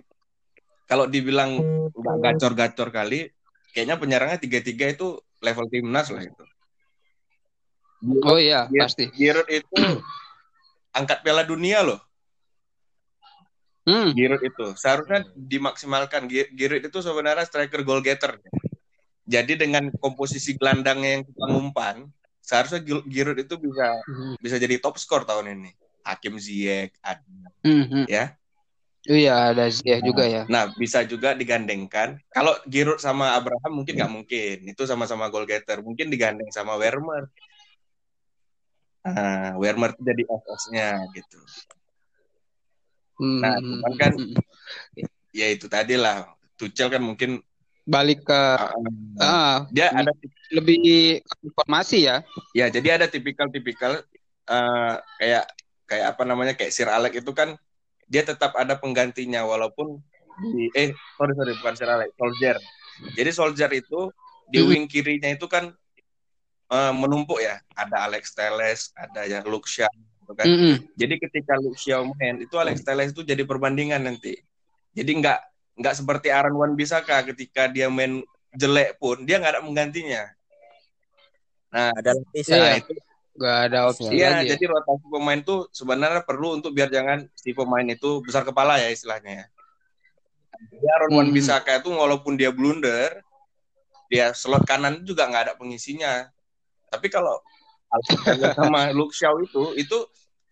[0.87, 1.59] kalau dibilang
[1.91, 3.27] nggak gacor-gacor kali,
[3.75, 6.43] kayaknya penyerangnya tiga-tiga itu level timnas lah itu.
[8.23, 8.87] Oh iya, Iya.
[8.87, 9.11] pasti.
[9.11, 9.73] Giroud itu
[10.97, 11.99] angkat Piala Dunia loh.
[13.89, 14.13] Hmm.
[14.13, 16.29] Giroud itu seharusnya dimaksimalkan.
[16.29, 18.37] Gi- Giroud itu sebenarnya striker goal getter.
[19.25, 21.95] Jadi dengan komposisi gelandangnya yang kita ngumpan,
[22.41, 23.87] seharusnya Giroud itu bisa
[24.37, 25.71] bisa jadi top skor tahun ini.
[26.05, 27.21] Hakim Ziyech, ada.
[27.65, 28.05] Hmm, hmm.
[28.05, 28.37] Ya.
[29.09, 30.43] Iya, ada Ziyech juga ya.
[30.45, 32.21] Nah, bisa juga digandengkan.
[32.29, 34.57] Kalau Giroud sama Abraham mungkin nggak mungkin.
[34.69, 35.81] Itu sama-sama goal getter.
[35.81, 37.25] Mungkin digandeng sama Werner.
[38.99, 41.39] Nah, Werner jadi FS-nya gitu.
[43.19, 44.35] Hmm, Nah, hmm, cuman kan hmm.
[45.35, 46.25] ya itu tadi lah.
[46.59, 47.39] Tuchel kan mungkin
[47.89, 50.13] balik ke uh, ah, dia ada
[50.53, 52.21] lebih informasi ya.
[52.53, 54.05] ya jadi ada tipikal-tipikal
[54.45, 55.49] uh, kayak
[55.89, 57.57] kayak apa namanya kayak Sir Alex itu kan
[58.05, 59.97] dia tetap ada penggantinya walaupun
[60.53, 62.57] di eh sorry sorry bukan Sir Alex Solskjaer
[63.17, 64.13] jadi Solskjaer itu
[64.53, 65.73] di wing kirinya itu kan
[66.69, 69.89] uh, menumpuk ya ada Alex Teles ada yang Luke Shaw
[70.29, 70.75] gitu kan Hmm, hmm.
[70.93, 74.37] jadi ketika Luke Shaw main itu Alex Teles itu jadi perbandingan nanti
[74.93, 75.39] jadi nggak
[75.81, 78.21] nggak seperti Aaron Wan Bisaka ketika dia main
[78.53, 80.29] jelek pun dia nggak ada menggantinya
[81.73, 82.65] nah ada lapisan Iya.
[82.69, 82.93] Nah, itu
[83.39, 84.51] Gak ada opsi Iya, lagi ya.
[84.51, 88.91] jadi rotasi pemain tuh sebenarnya perlu untuk biar jangan si pemain itu besar kepala ya
[88.91, 89.31] istilahnya.
[89.31, 89.45] ya.
[90.75, 91.35] dia Ron Wan Hmm.
[91.39, 93.23] Bisaka itu walaupun dia blunder,
[94.11, 96.27] dia slot kanan juga nggak ada pengisinya.
[96.91, 97.39] Tapi kalau
[98.53, 99.97] sama Luke Shaw itu itu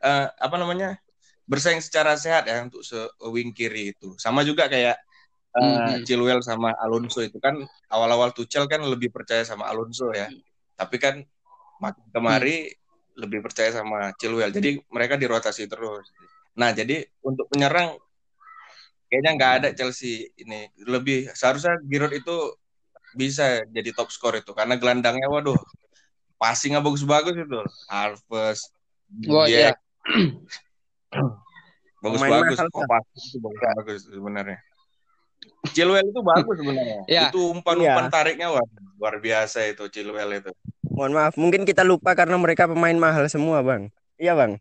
[0.01, 0.97] eh, apa namanya
[1.47, 2.97] bersaing secara sehat ya untuk se
[3.31, 4.17] wing kiri itu.
[4.19, 4.97] Sama juga kayak
[5.57, 6.05] eh, Mhm.
[6.05, 7.57] Chilwell sama Alonso itu kan
[7.89, 10.29] awal-awal Tuchel kan lebih percaya sama Alonso ya.
[10.77, 11.23] Tapi kan
[11.81, 12.69] makin kemari
[13.17, 14.53] lebih percaya sama Chilwell.
[14.53, 16.05] Jadi mereka dirotasi terus.
[16.57, 17.97] Nah, jadi untuk penyerang
[19.09, 20.69] kayaknya nggak ada Chelsea ini.
[20.83, 22.53] Lebih seharusnya Giroud itu
[23.17, 25.57] bisa jadi top skor itu karena gelandangnya waduh
[26.37, 27.59] passingnya bagus-bagus itu.
[27.87, 28.69] Alves,
[29.25, 29.71] Oh, iya.
[31.97, 32.57] Bagus-bagus.
[32.69, 34.59] Oh, passing itu bagus-bagus sebenarnya.
[35.71, 36.99] Chilwell itu bagus sebenarnya.
[37.05, 37.21] Iya.
[37.29, 38.13] Itu umpan-umpan Iya.
[38.13, 38.63] tariknya wah,
[38.95, 40.51] luar biasa itu Chilwell itu.
[40.87, 43.89] Mohon maaf, mungkin kita lupa karena mereka pemain mahal semua, Bang.
[44.17, 44.57] Iya, Bang.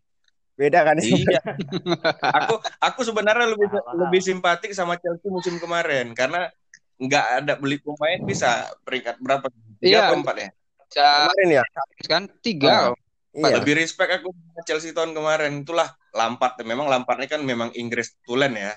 [0.57, 0.97] Beda kan?
[0.97, 1.41] Iya.
[2.41, 3.93] aku aku sebenarnya lebih mahal.
[4.07, 6.49] lebih simpatik sama Chelsea musim kemarin karena
[6.97, 9.45] nggak ada beli pemain bisa peringkat berapa?
[9.77, 9.99] Tiga Iya.
[10.09, 10.49] atau empat ya?
[10.87, 11.63] Kemarin ya.
[12.07, 12.95] kan tiga.
[13.37, 13.61] Iya.
[13.61, 14.33] Lebih respect aku
[14.65, 15.61] Chelsea tahun kemarin.
[15.61, 16.57] Itulah Lampard.
[16.65, 18.73] Memang Lampard ini kan memang Inggris tulen ya.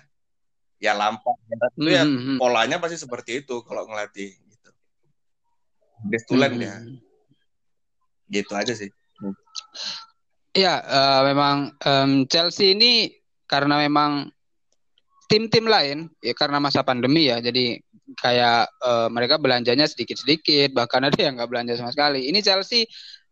[0.77, 1.38] Ya Lampard.
[1.77, 2.37] Itu ya Mhm.
[2.37, 4.70] polanya pasti seperti itu kalau ngelatih gitu.
[6.05, 6.62] Inggris tulen Mhm.
[6.62, 6.75] ya.
[8.29, 8.90] Gitu aja sih.
[10.51, 13.07] Iya, eh, memang em, Chelsea ini
[13.46, 14.29] karena memang
[15.31, 17.79] tim-tim lain ya karena masa pandemi ya, jadi
[18.18, 22.27] kayak eh, mereka belanjanya sedikit-sedikit, bahkan ada yang nggak belanja sama sekali.
[22.31, 22.87] Ini Chelsea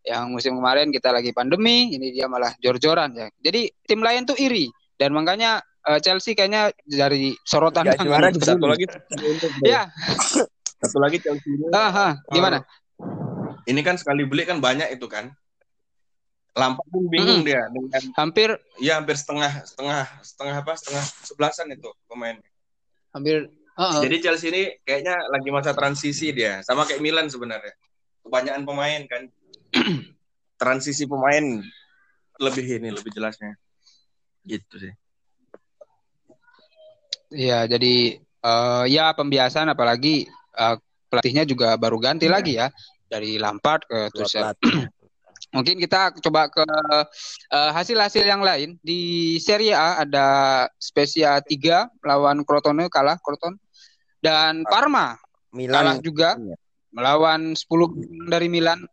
[0.06, 3.26] yang musim kemarin kita lagi pandemi, ini dia malah jor-joran ya.
[3.42, 8.66] Jadi tim lain tuh iri dan makanya eh, Chelsea kayaknya dari sorotan Nggak juara Satu
[8.66, 8.84] lagi
[9.66, 9.88] Ya,
[10.78, 12.62] satu lagi Chelsea ini aha, gimana?
[13.68, 15.28] ini kan sekali beli kan banyak itu kan.
[16.58, 17.46] Lampard pun bingung Mm-mm.
[17.46, 22.34] dia dengan Hampir ya hampir setengah setengah setengah apa setengah sebelasan itu pemain.
[23.08, 23.46] hampir
[23.78, 24.02] heeh.
[24.02, 27.72] Jadi Chelsea ini kayaknya lagi masa transisi dia sama kayak Milan sebenarnya.
[28.26, 29.22] Kebanyakan pemain kan
[30.60, 31.62] transisi pemain
[32.42, 33.54] lebih ini lebih jelasnya.
[34.42, 34.92] Gitu sih.
[37.28, 40.24] Iya, jadi eh, ya pembiasaan apalagi
[40.56, 40.76] eh,
[41.08, 42.32] pelatihnya juga baru ganti Iya.
[42.34, 42.68] lagi ya
[43.08, 44.52] dari Lampard ke Tuchel.
[45.48, 46.64] Mungkin kita coba ke
[47.52, 50.26] eh, hasil-hasil yang lain di Serie A ada
[50.76, 53.56] Spezia 3 lawan Crotone kalah Croton
[54.18, 55.18] dan Parma kalah
[55.52, 56.56] Milan juga Iya.
[56.90, 57.94] melawan 10
[58.26, 58.84] dari Milan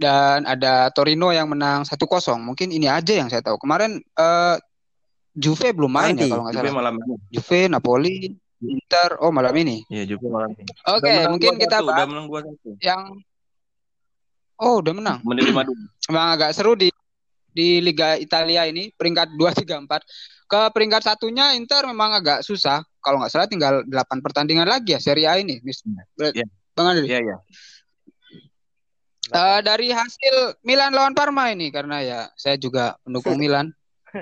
[0.00, 2.00] dan ada Torino yang menang 1-0.
[2.40, 3.60] Mungkin ini aja yang saya tahu.
[3.60, 4.56] Kemarin eh,
[5.30, 6.78] Juve belum main ya Nanti, kalau nggak Juve salah.
[6.80, 7.14] malam ini.
[7.30, 8.14] Juve, Napoli,
[8.60, 9.76] Inter, oh malam ini.
[9.86, 10.66] Iya, Juve malam ini.
[10.88, 12.76] Oke, menang mungkin 2-1, kita udah bahas menang 2-1.
[12.82, 13.02] yang
[14.60, 15.18] Oh, udah menang.
[15.24, 15.84] Menit 5 dulu.
[16.12, 16.92] Memang agak seru di
[17.50, 20.04] di Liga Italia ini peringkat 2 3 4.
[20.44, 22.84] Ke peringkat satunya Inter memang agak susah.
[23.00, 25.58] Kalau nggak salah tinggal 8 pertandingan lagi ya Serie A ini.
[25.64, 25.84] Mis-
[26.20, 26.44] Iya.
[26.76, 27.08] Bang Andri.
[27.08, 27.36] Iya, iya.
[29.30, 33.70] Eh, dari hasil Milan lawan Parma ini karena ya saya juga pendukung Milan.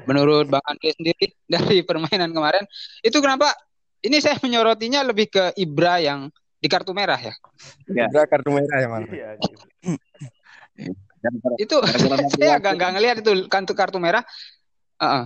[0.04, 2.64] Menurut Bang Andri sendiri dari permainan kemarin
[3.00, 3.56] itu kenapa
[4.04, 7.34] ini saya menyorotinya lebih ke Ibra yang di kartu merah ya.
[7.88, 8.06] Iya.
[8.12, 9.02] Ibra kartu merah ya, Bang.
[9.08, 9.28] Iya,
[11.58, 11.76] Itu
[12.38, 14.22] saya agak nggak ngelihat itu kartu kartu merah.
[15.00, 15.24] Heeh.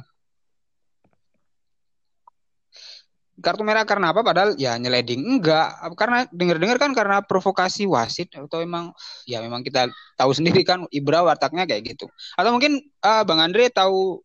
[3.42, 4.22] Kartu merah karena apa?
[4.22, 5.74] Padahal ya nyeleding enggak.
[5.98, 8.94] Karena dengar-dengar kan karena provokasi wasit atau emang
[9.26, 12.06] ya memang kita tahu sendiri kan Ibra wataknya kayak gitu.
[12.38, 14.22] Atau mungkin ah, Bang Andre tahu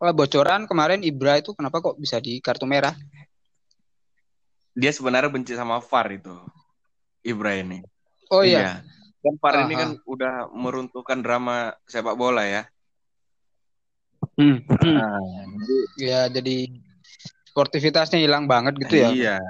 [0.00, 2.94] eh, bocoran kemarin Ibra itu kenapa kok bisa di kartu merah?
[4.76, 6.36] Dia sebenarnya benci sama VAR itu.
[7.26, 7.82] Ibra ini.
[8.30, 8.86] Oh iya.
[9.20, 12.62] Kan VAR ini kan udah meruntuhkan drama sepak bola ya.
[14.36, 14.60] Hmm.
[14.68, 14.96] hmm.
[14.96, 15.20] Nah,
[15.56, 16.56] jadi Ya jadi
[17.56, 19.08] sportivitasnya hilang banget gitu ya.
[19.16, 19.40] Iya.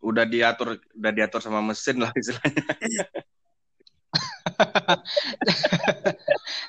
[0.00, 2.64] Udah diatur udah diatur sama mesin lah istilahnya.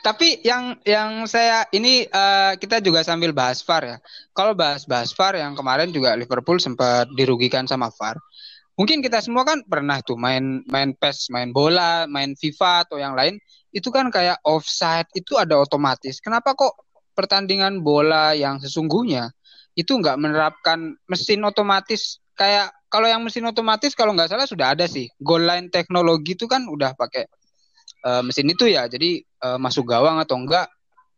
[0.05, 3.97] Tapi yang yang saya ini eh, kita juga sambil bahas VAR ya.
[4.35, 8.19] Kalau bahas-bahas VAR yang kemarin juga Liverpool sempat dirugikan sama VAR.
[8.75, 13.15] Mungkin kita semua kan pernah tuh main main PES, main bola, main FIFA atau yang
[13.15, 13.39] lain.
[13.71, 16.19] Itu kan kayak offside itu ada otomatis.
[16.19, 16.75] Kenapa kok
[17.15, 19.31] pertandingan bola yang sesungguhnya
[19.77, 24.89] itu nggak menerapkan mesin otomatis kayak kalau yang mesin otomatis kalau nggak salah sudah ada
[24.89, 25.05] sih.
[25.21, 27.29] Goal line teknologi itu kan udah pakai
[28.03, 28.89] eh, mesin itu ya.
[28.89, 30.65] Jadi eh, masuk gawang atau enggak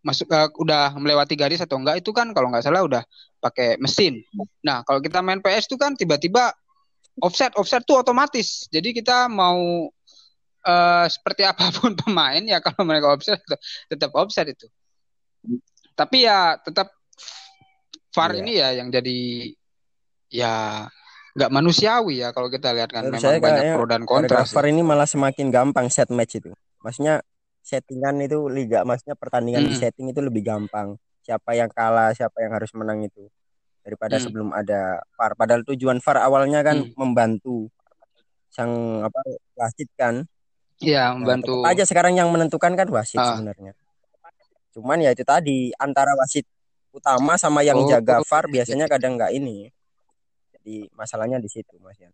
[0.03, 3.03] masuk eh, udah melewati garis atau enggak itu kan kalau nggak salah udah
[3.39, 4.19] pakai mesin.
[4.59, 6.51] Nah, kalau kita main PS itu kan tiba-tiba
[7.23, 8.67] offset offset tuh otomatis.
[8.67, 9.87] Jadi kita mau
[10.67, 13.39] eh, seperti apa pun pemain ya kalau mereka offset
[13.87, 14.67] tetap offset itu.
[15.95, 16.91] Tapi ya tetap
[18.09, 18.39] VAR Iya.
[18.39, 19.17] ini ya yang jadi
[20.29, 20.53] ya
[21.29, 24.81] nggak manusiawi ya kalau kita lihat kan Menurut memang banyak pro dan kontra VAR ini
[24.81, 26.49] malah semakin gampang set match itu.
[26.81, 27.21] Maksudnya
[27.61, 29.83] settingan itu liga, maksudnya pertandingan di Mm-mm.
[29.83, 30.97] setting itu lebih gampang.
[31.21, 33.29] Siapa yang kalah, siapa yang harus menang itu
[33.79, 34.23] daripada Mm.
[34.25, 35.37] sebelum ada VAR.
[35.37, 36.97] Padahal tujuan VAR awalnya kan Mm.
[36.97, 37.69] membantu
[38.49, 39.21] sang apa
[39.53, 40.25] wasit kan.
[40.81, 41.61] Iya, Nah, membantu.
[41.61, 43.35] tetap aja sekarang yang menentukan kan wasit Ah.
[43.35, 43.77] sebenarnya.
[44.71, 46.47] Cuman ya itu tadi antara wasit
[46.93, 49.69] utama sama yang Oh, jaga VAR biasanya kadang nggak ini.
[50.55, 52.13] Jadi masalahnya di situ Mas Yan.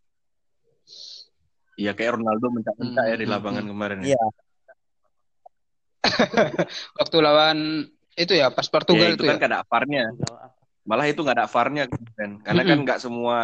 [1.76, 3.72] Iya kayak Ronaldo mencak-mencak ya di Hmm, lapangan hmm.
[3.72, 4.08] kemarin ya.
[4.16, 4.22] Iya,
[7.00, 7.58] Waktu lawan
[8.16, 9.42] itu ya pas Ya, Portugal itu itu kan ya.
[9.42, 10.04] gak ada VAR-nya.
[10.86, 12.32] Malah itu nggak ada VAR-nya kan.
[12.46, 12.86] Karena kan Mm-mm.
[12.86, 13.38] nggak semua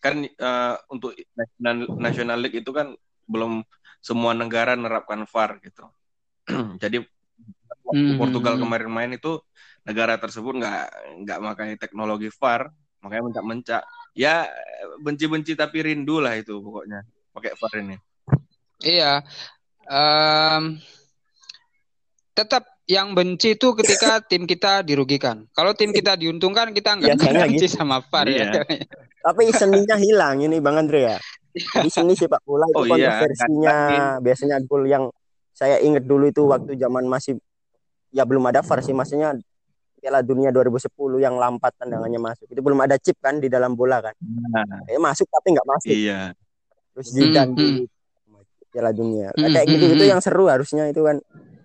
[0.00, 2.94] kan eh, untuk National, National League itu kan
[3.26, 3.64] belum
[4.00, 5.84] semua negara nerapkan VAR gitu.
[6.82, 7.02] Jadi
[7.84, 8.62] waktu Hmm, Portugal hmm, hmm.
[8.64, 9.32] kemarin main itu
[9.84, 10.84] negara tersebut nggak
[11.24, 12.72] nggak pakai teknologi VAR,
[13.04, 13.82] makanya mencak-mencak.
[14.16, 14.48] Ya
[15.02, 17.04] benci-benci tapi rindu lah itu pokoknya
[17.36, 17.96] pakai VAR ini.
[18.80, 19.20] Iya.
[19.84, 20.80] Em,
[22.32, 25.44] tetap yang benci itu ketika tim kita dirugikan.
[25.52, 27.76] Kalau tim kita diuntungkan kita nggak benci gitu.
[27.76, 28.50] sama VAR ya.
[28.50, 28.64] Iya.
[29.24, 31.16] Tapi seninya hilang ini Bang Andre ya.
[31.54, 35.04] Di seni sepak bola itu Oh iya, kontroversinya kan- biasanya gol yang
[35.54, 37.38] saya ingat dulu itu waktu zaman masih
[38.10, 39.38] ya belum ada VAR sih maksudnya
[40.04, 42.44] Piala Dunia 2010 yang lampat tendangannya masuk.
[42.52, 44.12] Itu belum ada chip kan di dalam bola kan.
[44.20, 45.96] Nah, Eh masuk tapi nggak masuk.
[45.96, 46.36] iya.
[46.92, 47.82] Terus Zidane Hmm, dulu
[48.68, 49.32] Piala Dunia.
[49.32, 50.12] Hmm, Kayak hmm, gitu-gitu hmm.
[50.12, 51.16] yang seru harusnya itu kan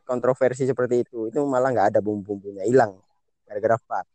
[0.07, 1.27] kontroversi seperti itu.
[1.27, 2.95] Itu malah nggak ada bumbu-bumbunya hilang
[3.43, 4.05] gara-gara VAR.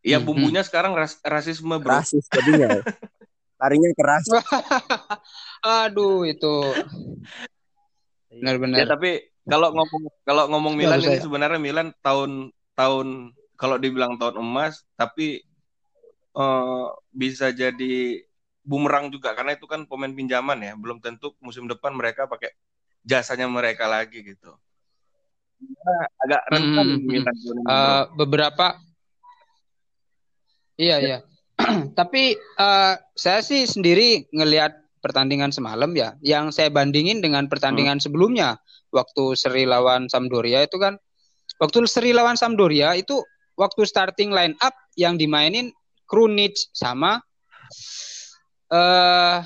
[0.00, 2.00] Iya Hmm, bumbunya sekarang ras- rasisme bro.
[2.00, 2.80] Rasis jadinya.
[3.60, 4.24] Larinya keras.
[5.84, 6.54] Aduh itu
[8.30, 8.56] Iya.
[8.56, 8.86] Ya benar-benar.
[8.88, 9.10] tapi
[9.44, 11.22] kalau ngomong kalau ngomong Ya, Milan ini ya.
[11.22, 15.44] sebenarnya Milan tahun tahun kalau dibilang tahun emas tapi
[16.32, 18.24] eh, bisa jadi
[18.64, 22.56] bumerang juga karena itu kan pemain pinjaman ya belum tentu musim depan mereka pakai
[23.04, 24.56] jasanya mereka lagi gitu.
[25.60, 27.24] Nah, agak rentan Hmm.
[27.68, 28.80] Eh, beberapa
[30.80, 31.18] iya iya
[31.98, 34.72] tapi eh, saya sih sendiri ngelihat
[35.04, 38.56] pertandingan semalam ya yang saya bandingin dengan pertandingan sebelumnya
[38.92, 40.96] waktu seri lawan Sampdoria itu kan
[41.60, 43.20] waktu seri lawan Sampdoria itu
[43.54, 45.70] waktu starting line up yang dimainin
[46.08, 47.20] Krunic sama
[48.72, 49.38] eh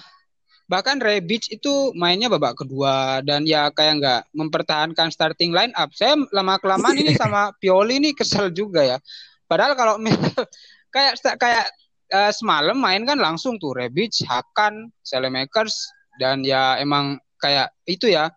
[0.64, 5.92] bahkan Rebic itu mainnya babak kedua dan ya kayak nggak mempertahankan starting line up.
[5.92, 8.98] Saya lama kelamaan ini sama Pioli ini kesel juga ya.
[9.44, 10.00] Padahal kalau
[10.94, 11.66] kayak kayak
[12.08, 15.74] eh, semalam main kan langsung tuh Rebic, Hakan, Selemakers
[16.16, 18.32] dan ya emang kayak itu ya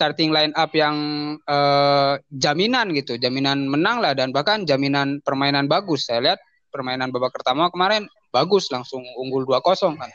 [0.00, 0.96] starting line up yang
[1.44, 6.08] eh, jaminan gitu, jaminan menang lah dan bahkan jaminan permainan bagus.
[6.08, 6.40] Saya lihat
[6.72, 10.08] permainan babak pertama kemarin bagus langsung unggul 2-0 kan.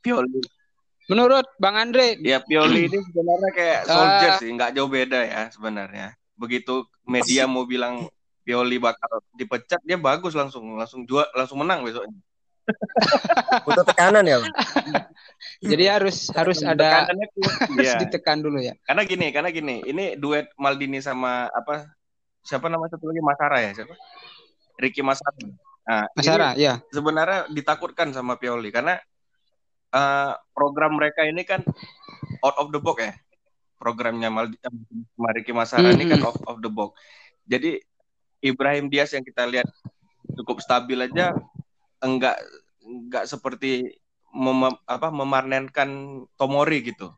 [0.00, 0.40] Pioli.
[1.12, 4.38] Menurut Bang Andre, Ya Pioli ini sebenarnya kayak soldier Ah.
[4.40, 6.16] sih, nggak jauh beda ya sebenarnya.
[6.40, 8.08] Begitu media mau bilang
[8.40, 12.16] Pioli bakal dipecat, dia bagus langsung langsung jual langsung menang besoknya.
[13.68, 14.40] Butuh tekanan ya.
[15.72, 17.98] jadi harus harus ada harus Iya.
[18.02, 18.74] ditekan dulu ya.
[18.84, 21.88] Karena gini, karena gini, ini duet Maldini sama apa?
[22.46, 23.94] Siapa nama satu lagi Masara ya, siapa?
[24.78, 25.34] Ricky Masara.
[25.86, 26.74] Nah, Mas ini Ara, ya.
[26.90, 28.98] sebenarnya ditakutkan sama Pioli karena
[29.90, 31.62] eh, program mereka ini kan
[32.42, 33.14] out of the box ya.
[33.76, 34.62] Programnya Maldini
[35.14, 36.96] sama Ricky Masara ini kan out of the box.
[37.46, 37.78] Jadi
[38.42, 39.66] Ibrahim Diaz yang kita lihat
[40.34, 41.32] cukup stabil aja
[41.98, 42.36] enggak
[42.82, 43.96] enggak seperti
[44.36, 45.88] mem- apa memanenkan
[46.36, 47.08] Tomori gitu.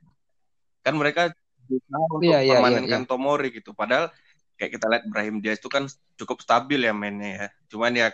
[0.87, 1.35] Kan mereka
[1.67, 3.75] berusaha untuk Iya, iya, iya, memainkan Tomori gitu.
[3.75, 4.15] Padahal
[4.55, 7.47] kayak kita lihat Ibrahim Diaz itu kan cukup stabil ya mainnya ya.
[7.69, 8.09] Cuman ya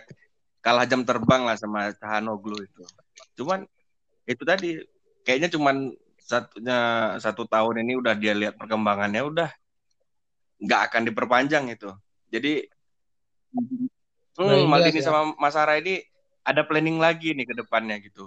[0.65, 2.83] kalah jam terbang lah sama Cahanoglu itu.
[3.37, 3.69] Cuman
[4.25, 4.81] itu tadi
[5.21, 6.77] kayaknya cuman satunya
[7.21, 9.49] satu tahun ini udah dia lihat perkembangannya udah
[10.65, 11.93] nggak akan diperpanjang itu.
[12.33, 12.65] Jadi
[13.53, 15.05] hmm, Ibrahim Maldini ya.
[15.05, 16.01] sama Masara ini
[16.41, 18.25] ada planning lagi nih ke depannya gitu.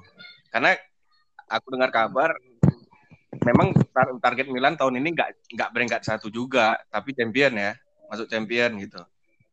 [0.49, 0.73] Karena
[1.49, 2.31] aku dengar kabar
[3.45, 7.73] memang tar- target Milan tahun ini nggak nggak beringkat satu juga, tapi champion ya,
[8.09, 9.01] masuk champion gitu.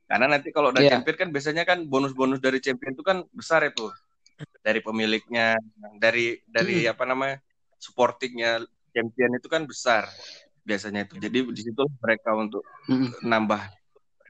[0.06, 0.98] Karena nanti kalau udah Iya.
[0.98, 3.90] champion kan biasanya kan bonus-bonus dari champion itu kan besar itu.
[4.62, 5.56] Dari pemiliknya,
[6.02, 7.40] dari dari apa namanya?
[7.76, 8.64] supportingnya
[8.96, 10.08] champion itu kan besar
[10.66, 11.22] biasanya itu.
[11.22, 13.22] Jadi di situ mereka untuk Mhm.
[13.22, 13.62] nambah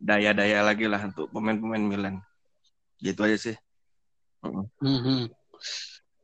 [0.01, 2.15] daya-daya lagi lah untuk pemain-pemain Milan.
[2.99, 3.55] Gitu aja sih.
[4.43, 5.29] Mm.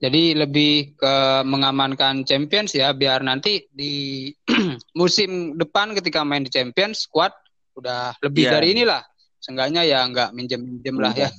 [0.01, 4.27] Jadi lebih ke mengamankan Champions ya biar nanti di
[4.99, 7.29] musim depan ketika main di Champions squad
[7.77, 8.51] udah lebih Iya.
[8.57, 9.01] dari inilah
[9.41, 11.29] Seenggaknya ya nggak minjem-minjem lah ya.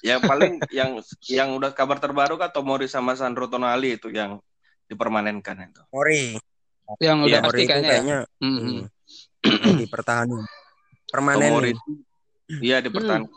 [0.00, 0.96] Ya paling yang
[1.28, 4.40] yang udah kabar terbaru kan Tomori sama Sandro Tonali itu yang
[4.88, 5.84] dipermanenkan itu.
[5.92, 6.40] Mori.
[6.96, 7.84] Yang udah Iya, pasti Mori itu kayaknya.
[7.84, 7.92] ya.
[7.92, 8.60] kayaknya Mhm.
[8.64, 8.80] hmm,
[9.68, 10.42] lagi pertahanan.
[11.12, 11.72] Permanen Tomori
[12.64, 13.28] iya dipertahankan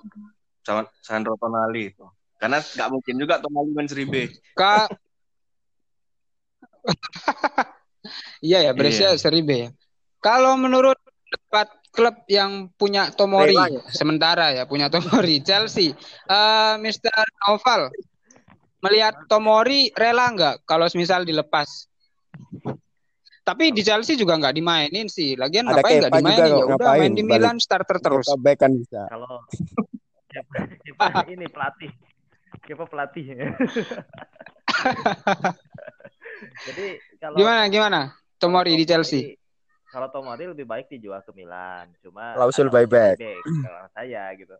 [0.63, 2.07] sama Sandro Tonali itu.
[2.43, 4.27] Karena nggak mungkin juga Tonali main seri B.
[4.51, 4.91] Kak
[8.43, 9.19] Iya ya, Brescia Iya.
[9.19, 9.69] seri B ya.
[10.19, 13.81] Kalau menurut pendapat klub yang punya Tomori Rela ya?
[13.95, 15.95] sementara ya punya Tomori Chelsea,
[16.27, 17.23] eh Mr.
[17.47, 17.95] Noval
[18.83, 21.87] melihat Tomori rela nggak kalau misal dilepas?
[23.43, 25.39] Tapi di Chelsea juga nggak dimainin sih.
[25.39, 26.51] Lagian Ada ngapain nggak dimainin?
[26.51, 27.23] Ya udah main di.
[27.23, 28.27] Milan starter terus.
[28.59, 29.07] Kan bisa.
[29.07, 29.43] Kalau
[31.27, 31.91] ini pelatih,
[32.65, 33.25] siapa pelatih?
[36.67, 36.85] Jadi
[37.19, 37.99] kalau Gimana gimana?
[38.39, 39.35] Tomori di Chelsea.
[39.93, 43.21] Kalau Tomori lebih baik dijual ke Milan, cuma Klausul buyback.
[43.61, 44.55] kalau saya gitu.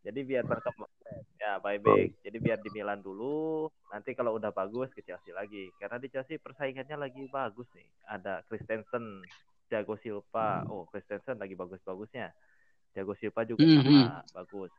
[0.00, 0.90] Jadi biar berkembang
[1.38, 2.18] ya buyback.
[2.20, 5.70] Jadi biar di Milan dulu, nanti kalau udah bagus ke Chelsea lagi.
[5.78, 7.86] Karena di Chelsea persaingannya lagi bagus nih.
[8.10, 9.22] Ada Christensen,
[9.70, 10.66] Thiago Silva.
[10.68, 12.34] Oh, Christensen lagi bagus-bagusnya.
[12.90, 13.86] Thiago Silva juga Mhm.
[13.86, 14.72] sama bagus.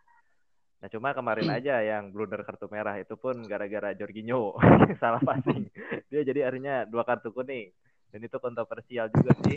[0.82, 4.58] Nah cuma kemarin aja yang blunder kartu merah itu pun gara-gara Jorginho
[5.02, 5.70] salah passing.
[6.10, 7.70] Dia jadi akhirnya dua kartu kuning.
[8.12, 9.56] Dan itu kontroversial juga sih.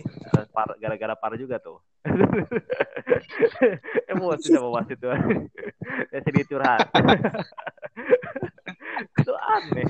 [0.79, 1.83] Gara-gara par juga tuh.
[4.13, 5.11] Emosi sama wasit tuh.
[6.13, 6.87] Dia sedih curhat.
[9.19, 9.89] itu aneh.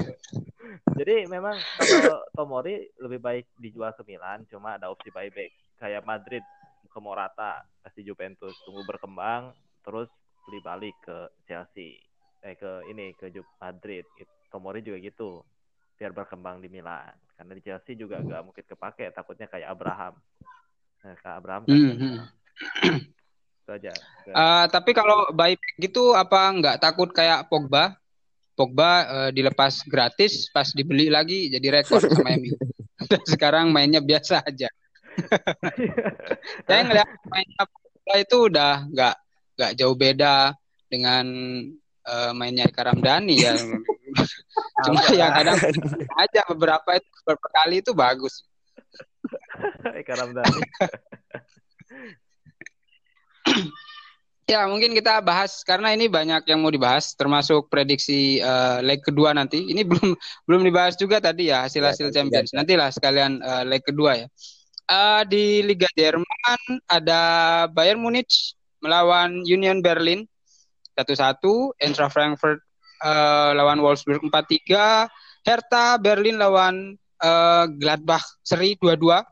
[0.96, 5.52] Jadi memang kalau Tomori lebih baik dijual ke Milan, cuma ada opsi buyback.
[5.76, 6.44] Kayak Madrid
[6.88, 9.52] ke Morata, kasih Juventus, tunggu berkembang,
[9.84, 10.08] terus
[10.44, 11.18] beli balik ke
[11.48, 11.98] Chelsea.
[12.44, 14.04] Eh ke ini ke Madrid.
[14.52, 15.42] Tomori juga gitu.
[15.96, 17.16] Biar berkembang di Milan.
[17.34, 20.14] Karena di Chelsea juga nggak mungkin kepake, takutnya kayak Abraham.
[21.02, 22.14] Nah, kayak Abraham kan Mhm.
[23.64, 23.92] itu aja.
[24.28, 27.96] Eh, tapi kalau baik gitu apa nggak takut kayak Pogba?
[28.54, 32.54] Pogba eh, dilepas gratis pas dibeli lagi jadi rekor sama MU.
[33.08, 34.70] Dan sekarang mainnya biasa aja.
[36.68, 39.14] Saya ngeliat mainnya Pogba itu udah nggak
[39.54, 40.54] nggak jauh beda
[40.90, 41.24] dengan
[42.04, 43.54] eh, mainnya Eka Ramdhani ya.
[44.86, 45.58] Cuma ya kadang
[46.18, 48.46] aja beberapa itu beberapa kali itu bagus.
[50.00, 50.60] Eka Ramdhani.
[54.44, 59.32] Ya, mungkin kita bahas karena ini banyak yang mau dibahas, termasuk prediksi eh, leg kedua
[59.32, 59.56] nanti.
[59.72, 60.12] Ini belum
[60.44, 62.52] belum dibahas juga tadi ya hasil-hasil Ya, Champions.
[62.52, 62.60] ya.
[62.60, 64.26] Nantilah sekalian eh, leg kedua ya.
[64.84, 67.20] Eh, di Liga Jerman ada
[67.72, 68.52] Bayern Munich
[68.84, 70.28] melawan Union Berlin
[71.00, 71.40] 1-1,
[71.80, 72.60] Eintracht Frankfurt
[73.00, 75.08] eh, lawan Wolfsburg 4-3,
[75.48, 79.24] Hertha Berlin lawan eh, Gladbach seri 2-2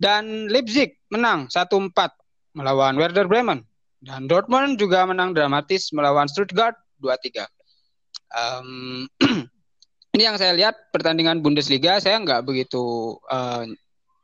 [0.00, 1.92] dan Leipzig menang 1-4
[2.56, 3.62] melawan Werder Bremen.
[4.00, 6.72] Dan Dortmund juga menang dramatis melawan Stuttgart
[7.04, 7.44] 2-3.
[8.32, 8.68] Em,
[10.16, 13.68] ini yang saya lihat pertandingan Bundesliga saya nggak begitu eh,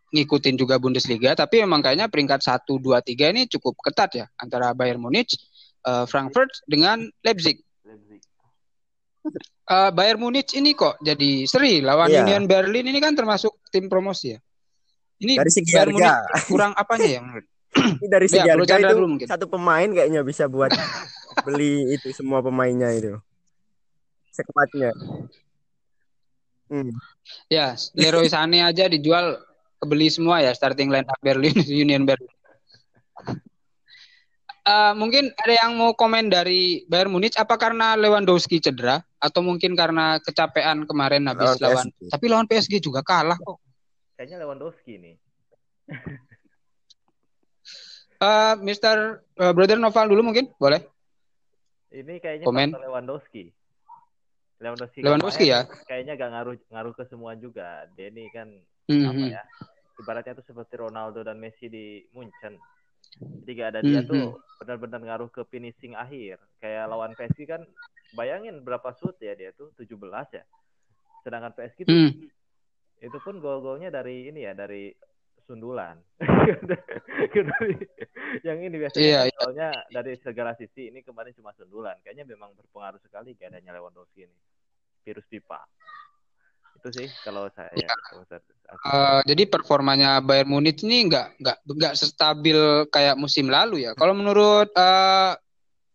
[0.07, 4.71] ngikutin juga Bundesliga, tapi memang kayaknya peringkat 1, 2, 3 ini cukup ketat ya antara
[4.71, 5.35] Bayern Munich,
[5.83, 7.59] eh, Frankfurt dengan Leipzig.
[7.83, 8.23] Leipzig.
[9.67, 12.23] Eh, Bayern Munich ini kok jadi seri lawan Iya.
[12.23, 14.41] Union Berlin ini kan termasuk tim promosi ya.
[15.17, 16.39] Ini Dari segi Bayern Munich harga.
[16.47, 17.47] kurang apanya ya menurut?
[17.77, 19.27] Ini dari segi Ya, harga itu dulu mungkin.
[19.27, 20.71] satu pemain kayaknya bisa buat
[21.45, 23.19] beli itu semua pemainnya itu.
[24.31, 24.95] Sekepatnya.
[26.67, 26.91] Hmm.
[27.47, 29.39] Ya, Leroy Sané aja dijual
[29.83, 31.53] kebeli semua ya starting line up Berlin
[31.85, 32.33] Union Berlin.
[34.67, 39.79] Eh, mungkin ada yang mau komen dari Bayern Munich apa karena Lewandowski cedera atau mungkin
[39.79, 42.11] karena kecapean kemarin habis lawan, Lawan PSG.
[42.11, 43.63] tapi lawan PSG juga kalah kok.
[44.19, 45.15] Kayaknya Lewandowski nih.
[48.17, 49.21] Eh, Mr.
[49.37, 50.81] eh, Brother Noval dulu mungkin boleh.
[51.93, 52.73] Ini kayaknya Komen.
[52.73, 53.53] Lewandowski.
[54.57, 55.69] Lewandowski, Lewandowski ya?
[55.85, 57.85] Kayaknya gak ngaruh ngaruh ke semua juga.
[57.93, 58.49] Dia ini kan
[58.87, 59.07] Mhm.
[59.07, 59.43] apa ya?
[59.97, 62.61] Ibaratnya tuh seperti Ronaldo dan Messi di Munchen.
[63.17, 64.09] Jadi gak ada dia Mhm.
[64.09, 64.25] tuh
[64.61, 66.37] benar-benar ngaruh ke finishing akhir.
[66.61, 67.63] Kayak lawan PSG kan
[68.13, 70.45] bayangin berapa shoot ya dia tuh 17 ya.
[71.25, 72.13] Sedangkan PSG tuh Hmm.
[73.01, 74.93] itu pun gol-golnya dari ini ya dari
[75.47, 75.97] sundulan.
[78.47, 79.71] yang ini biasanya Iya, kan iya.
[79.91, 81.97] dari segala sisi ini kemarin cuma sundulan.
[82.03, 84.39] Kayaknya memang berpengaruh sekali keadaannya Lewandowski ini.
[85.07, 85.63] Virus pipa.
[86.87, 87.75] Itu sih kalau saya
[88.07, 88.39] kalau saya-
[88.71, 93.99] aku- Eh, jadi performanya Bayern Munich ini nggak nggak nggak sestabil kayak musim lalu ya.
[93.99, 95.35] Kalau menurut eh,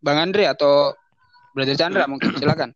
[0.04, 0.92] Bang Andre atau
[1.56, 2.76] Brother Chandra mungkin silakan.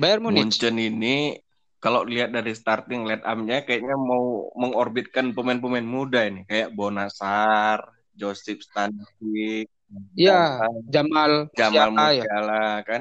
[0.00, 0.56] Bayern Munich.
[0.56, 1.36] Munchen ini
[1.84, 8.64] kalau lihat dari starting line up-nya kayaknya mau mengorbitkan pemain-pemain muda ini kayak Bonasar, Josip
[8.64, 9.68] Stanisic,
[10.16, 12.24] Iya, Jamal Jamal Musiala ya.
[12.24, 13.00] Musiala kan.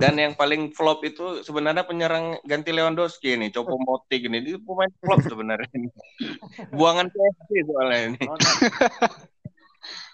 [0.00, 4.38] Dan yang paling flop itu sebenarnya penyerang ganti Lewandowski ini, Copo Moting ini.
[4.40, 5.88] Dia pemain flop sebenarnya ini.
[6.78, 8.20] Buangan PSG soalnya ini.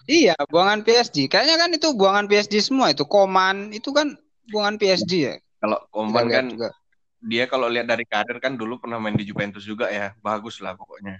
[0.07, 1.27] Iya, buangan PSG.
[1.27, 3.03] Kayaknya kan itu buangan PSG semua itu.
[3.03, 4.15] Koman itu kan
[4.47, 5.35] buangan PSG ya.
[5.59, 6.71] Kalau Koman kan juga.
[7.19, 10.15] dia kalau lihat dari karir kan dulu pernah main di Juventus juga ya.
[10.23, 11.19] Bagus lah pokoknya.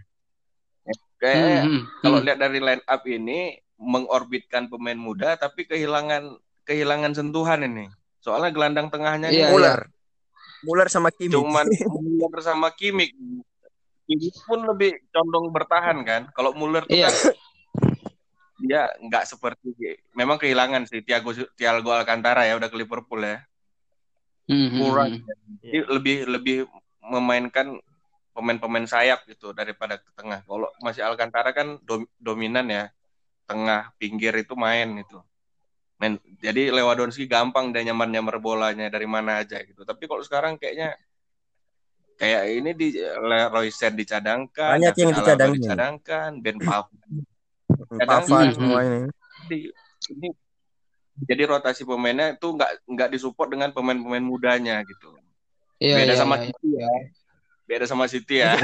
[1.19, 2.25] Kayak Hmm, hmm, kalau hmm.
[2.29, 7.91] lihat dari line up ini mengorbitkan pemain muda tapi kehilangan kehilangan sentuhan ini.
[8.27, 9.87] Soalnya gelandang tengahnya Iya, Muller.
[10.67, 11.31] Muller sama Kimi.
[11.31, 11.63] cuman
[11.95, 13.15] Muller bersama Kimmich.
[14.03, 16.27] Kimmich pun lebih condong bertahan kan.
[16.35, 17.07] Kalau Muller tuh Iya.
[17.07, 17.15] kan
[18.57, 19.69] dia nggak seperti
[20.11, 23.39] memang kehilangan sih Thiago Thiago Alcantara ya udah ke Liverpool ya.
[24.49, 25.11] Hmm, hmm, Kurang.
[25.23, 25.55] hmm.
[25.63, 26.57] Jadi lebih lebih
[26.99, 27.79] memainkan
[28.35, 30.43] pemain-pemain sayap gitu daripada ke tengah.
[30.43, 32.91] Kalau masih Alcantara kan dom- dominan ya.
[33.47, 35.15] Tengah, pinggir itu main itu.
[35.97, 39.81] Main, jadi Lewandowski gampang dia nyamar-nyamar bolanya dari mana aja gitu.
[39.81, 40.93] Tapi kalau sekarang kayaknya
[42.15, 45.57] kayak ini di Leroy Sen dicadangkan, Banyak yang Alaba dicadangin.
[45.57, 46.93] dicadangkan, Ben Pavard
[48.09, 49.09] Pavard semua ini.
[49.49, 49.69] di-
[50.13, 50.27] ini
[51.17, 55.17] jadi rotasi pemainnya itu nggak nggak disupport dengan pemain-pemain mudanya gitu.
[55.77, 56.41] Iya, Beda iya, sama iya.
[56.45, 56.89] City ya.
[57.65, 58.53] Beda sama City ya.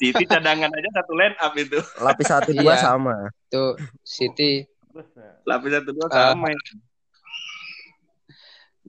[0.00, 1.78] City cadangan aja satu line up itu.
[2.00, 2.80] Lapis satu dua Iya.
[2.80, 3.14] sama.
[3.46, 4.64] Itu City
[5.50, 6.72] Lapis satu dua Eh, sama itu.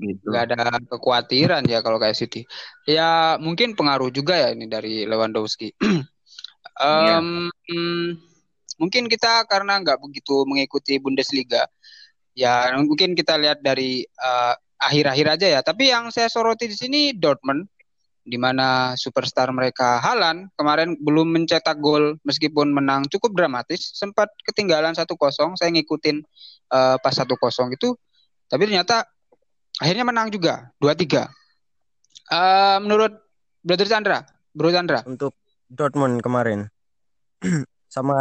[0.02, 0.24] Gitu.
[0.24, 2.48] nggak ada kekhawatiran ya kalau kayak City.
[2.90, 5.74] Ya mungkin pengaruh juga ya ini dari Lewandowski.
[6.82, 8.08] Em, mm,
[8.82, 11.70] mungkin kita karena nggak begitu mengikuti Bundesliga,
[12.34, 15.62] ya mungkin kita lihat dari eh, akhir-akhir aja ya.
[15.62, 17.70] Tapi yang saya soroti di sini Dortmund,
[18.32, 24.96] di mana superstar mereka Haaland kemarin belum mencetak gol meskipun menang cukup dramatis, sempat ketinggalan
[24.96, 25.04] 1-0.
[25.60, 26.24] Saya ngikutin
[26.72, 27.28] eh, pas 1-0
[27.76, 27.92] itu,
[28.48, 29.04] tapi ternyata
[29.84, 31.28] akhirnya menang juga 2-3.
[32.32, 33.12] Eh, menurut
[33.60, 34.24] Brother Chandra,
[34.56, 35.36] Bro Chandra, Untuk
[35.68, 36.72] Dortmund kemarin.
[37.92, 38.16] sama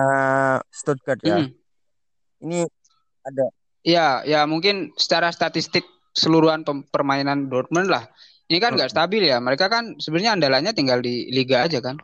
[0.75, 1.47] Stuttgart ya.
[1.47, 1.49] mm,
[2.43, 2.61] Ini
[3.23, 3.47] ada
[3.81, 8.05] Ya, ya mungkin secara statistik keseluruhan pem- permainan Dortmund lah.
[8.51, 9.39] Ini kan nggak stabil ya.
[9.39, 11.95] Mereka kan sebenarnya andalannya tinggal di liga aja kan.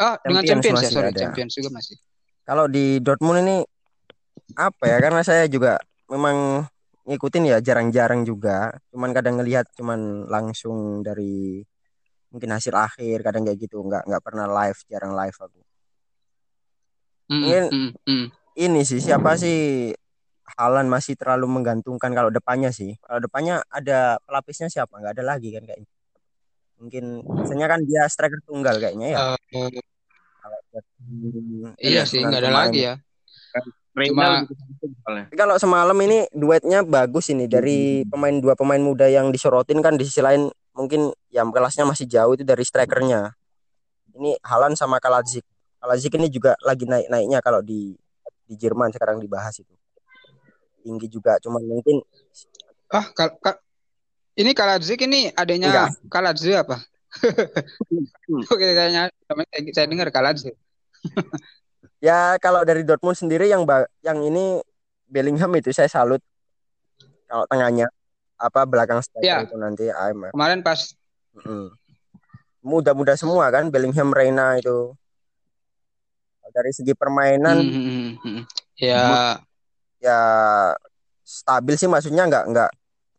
[0.00, 1.20] Oh, dengan Champions Champions ya, sorry, ada.
[1.28, 1.96] Champions juga masih.
[2.42, 3.56] kalau di Dortmund ini
[4.56, 4.96] apa ya?
[4.98, 5.76] Karena saya juga
[6.08, 6.66] memang
[7.04, 8.72] ngikutin ya jarang-jarang juga.
[8.90, 11.60] Cuman kadang ngelihat cuman langsung dari
[12.32, 15.60] mungkin hasil akhir kadang kayak gitu nggak nggak pernah live jarang live aku
[17.28, 18.26] Mm, Mungkin- mm, mm.
[18.56, 19.92] ini sih siapa sih
[20.54, 25.48] Halan masih terlalu menggantungkan kalau depannya sih kalau depannya ada pelapisnya siapa nggak ada lagi
[25.50, 25.88] kan kayaknya
[26.76, 29.18] mungkin biasanya kan dia striker tunggal kayaknya ya
[30.42, 30.82] Kalau dia-
[31.78, 32.94] iya sih, nggak ada lagi ya.
[34.10, 35.24] Cuma- situ soalnya.
[35.28, 37.78] Tapi kalau semalam ini duetnya bagus ini dari
[38.08, 42.32] pemain dua pemain muda yang disorotin kan di sisi lain mungkin yang kelasnya masih jauh
[42.32, 43.36] itu dari strikernya.
[44.16, 45.44] Ini Halan sama Kaladzic.
[45.78, 47.92] Kaladzic ini juga lagi naik-naiknya kalau di
[48.42, 49.70] di Jerman sekarang dibahas itu.
[50.82, 52.02] Tinggi juga cuman mungkin
[52.92, 53.62] Ah, kal kal-
[54.36, 56.76] ini Kaladzic ini adanya Kaladzic apa?
[58.52, 60.52] Oke, kayaknya saya, saya dengar Kaladzic.
[62.04, 63.64] ya kalau dari Dortmund sendiri yang
[64.04, 64.60] yang ini
[65.08, 66.20] Bellingham itu saya salut.
[67.28, 67.88] Kalau tengahnya
[68.36, 69.44] apa belakang striker Ya.
[69.48, 70.92] itu nanti I'm Kemarin pas
[71.32, 71.72] Mm.
[72.60, 74.92] Muda-muda semua kan Bellingham Reina itu.
[76.52, 78.42] Dari segi permainan Mm, mm, mm, mm.
[78.76, 79.32] ya
[80.02, 80.18] ya
[81.22, 82.70] stabil sih maksudnya nggak nggak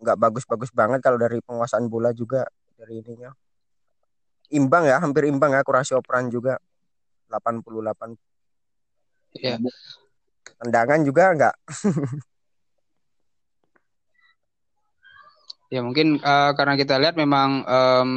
[0.04, 2.44] nggak bagus-bagus banget kalau dari penguasaan bola juga
[2.76, 3.32] dari ininya.
[4.54, 6.60] Imbang ya, hampir imbang ya kurasi operan juga
[7.32, 8.14] 88
[9.42, 9.58] ya
[10.62, 11.56] tendangan juga nggak
[15.74, 18.12] Ya mungkin eh, karena kita lihat memang em,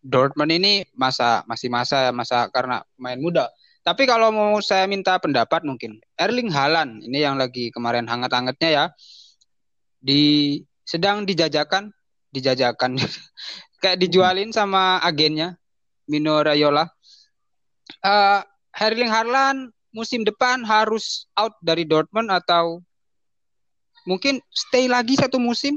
[0.00, 3.52] Dortmund ini masa masih masa masa karena main muda.
[3.84, 8.84] Tapi kalau mau saya minta pendapat mungkin Erling Haaland ini yang lagi kemarin hangat-hangatnya ya
[10.00, 11.92] di sedang dijajakan
[12.32, 12.96] dijajakan
[13.84, 15.60] kayak dijualin sama agennya
[16.08, 16.88] Mino Raiola.
[18.00, 18.40] Eh,
[18.74, 22.80] Erling Haaland musim depan harus out dari Dortmund atau
[24.04, 25.76] mungkin stay lagi satu musim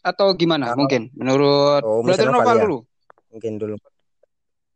[0.00, 0.72] atau gimana?
[0.72, 2.64] Kalau- Mungkin menurut Oh, Brother Noval Valia.
[2.68, 2.78] dulu.
[3.30, 3.76] mungkin dulu.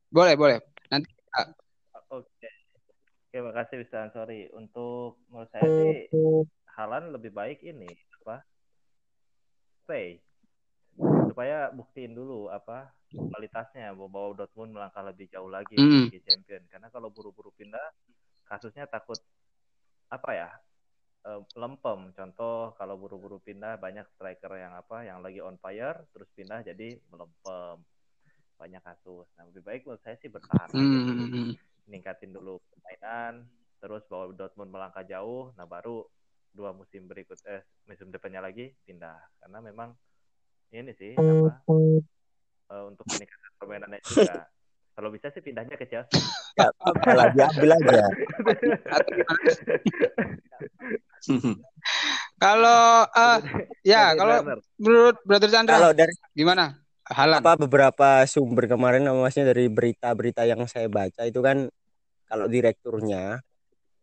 [0.09, 0.59] Boleh, boleh.
[0.89, 1.09] Oke.
[3.35, 4.07] Oke, makasih Bisa.
[4.15, 4.47] Sorry.
[4.55, 6.07] Untuk menurut saya sih
[6.79, 7.91] Halan lebih baik ini
[8.23, 8.47] apa?
[9.83, 10.23] Stay.
[11.27, 16.15] Supaya buktiin dulu apa kualitasnya bahwa Dortmund melangkah lebih jauh lagi Mm.
[16.15, 16.63] di Champion.
[16.71, 17.83] Karena kalau buru-buru pindah
[18.47, 19.19] kasusnya takut
[20.15, 20.51] apa ya?
[21.59, 22.15] lempem.
[22.15, 27.03] Contoh kalau buru-buru pindah banyak striker yang apa yang lagi on fire terus pindah jadi
[27.11, 27.83] melempem.
[28.63, 29.27] Banyak kasus.
[29.35, 31.93] Nah, lebih baik menurut saya sih bertahan aja Dulu.
[31.93, 33.45] Ningkatin dulu permainan,
[33.77, 36.09] terus bawa Dortmund melangkah jauh, nah baru
[36.55, 39.21] dua musim berikut eh musim depannya lagi pindah.
[39.45, 39.93] Karena memang
[40.73, 41.61] ini sih apa
[42.73, 44.49] eh, untuk meningkatkan permainannya juga.
[44.95, 46.23] Kalau bisa sih pindahnya ke Chelsea.
[46.55, 48.07] Gak apa-apa lah, diambil aja.
[48.95, 49.51] Atau gimana?
[52.39, 53.39] Kalau eh,
[53.83, 56.79] ya kalau menurut Brother Chandra Kalau dari gimana?
[57.05, 57.45] Halan.
[57.45, 61.69] apa beberapa sumber kemarin maksudnya dari berita-berita yang saya baca itu kan
[62.25, 63.45] kalau direkturnya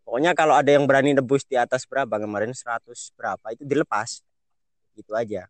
[0.06, 2.86] pokoknya kalau ada yang berani nebus di atas berapa kemarin 100
[3.18, 4.22] berapa itu dilepas
[4.93, 5.49] gitu aja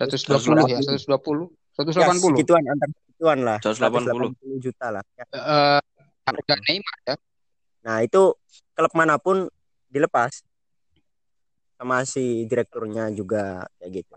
[0.00, 2.00] 120 ya, 120, 180.
[2.00, 4.32] Ya, segituan antar segituan lah 180.
[4.40, 5.24] 180 juta lah Ya.
[5.28, 5.80] Eh,
[6.24, 7.16] harga Neymar ya.
[7.84, 8.32] nah itu
[8.72, 9.52] klub mana pun
[9.92, 10.40] dilepas
[11.76, 14.16] sama si direkturnya juga kayak gitu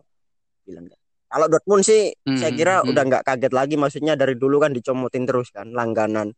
[0.63, 0.87] bilang
[1.27, 2.91] kalau Dortmund sih Hmm, saya kira hmm.
[2.91, 6.31] udah nggak kaget lagi maksudnya dari dulu kan dicomotin terus kan langganan.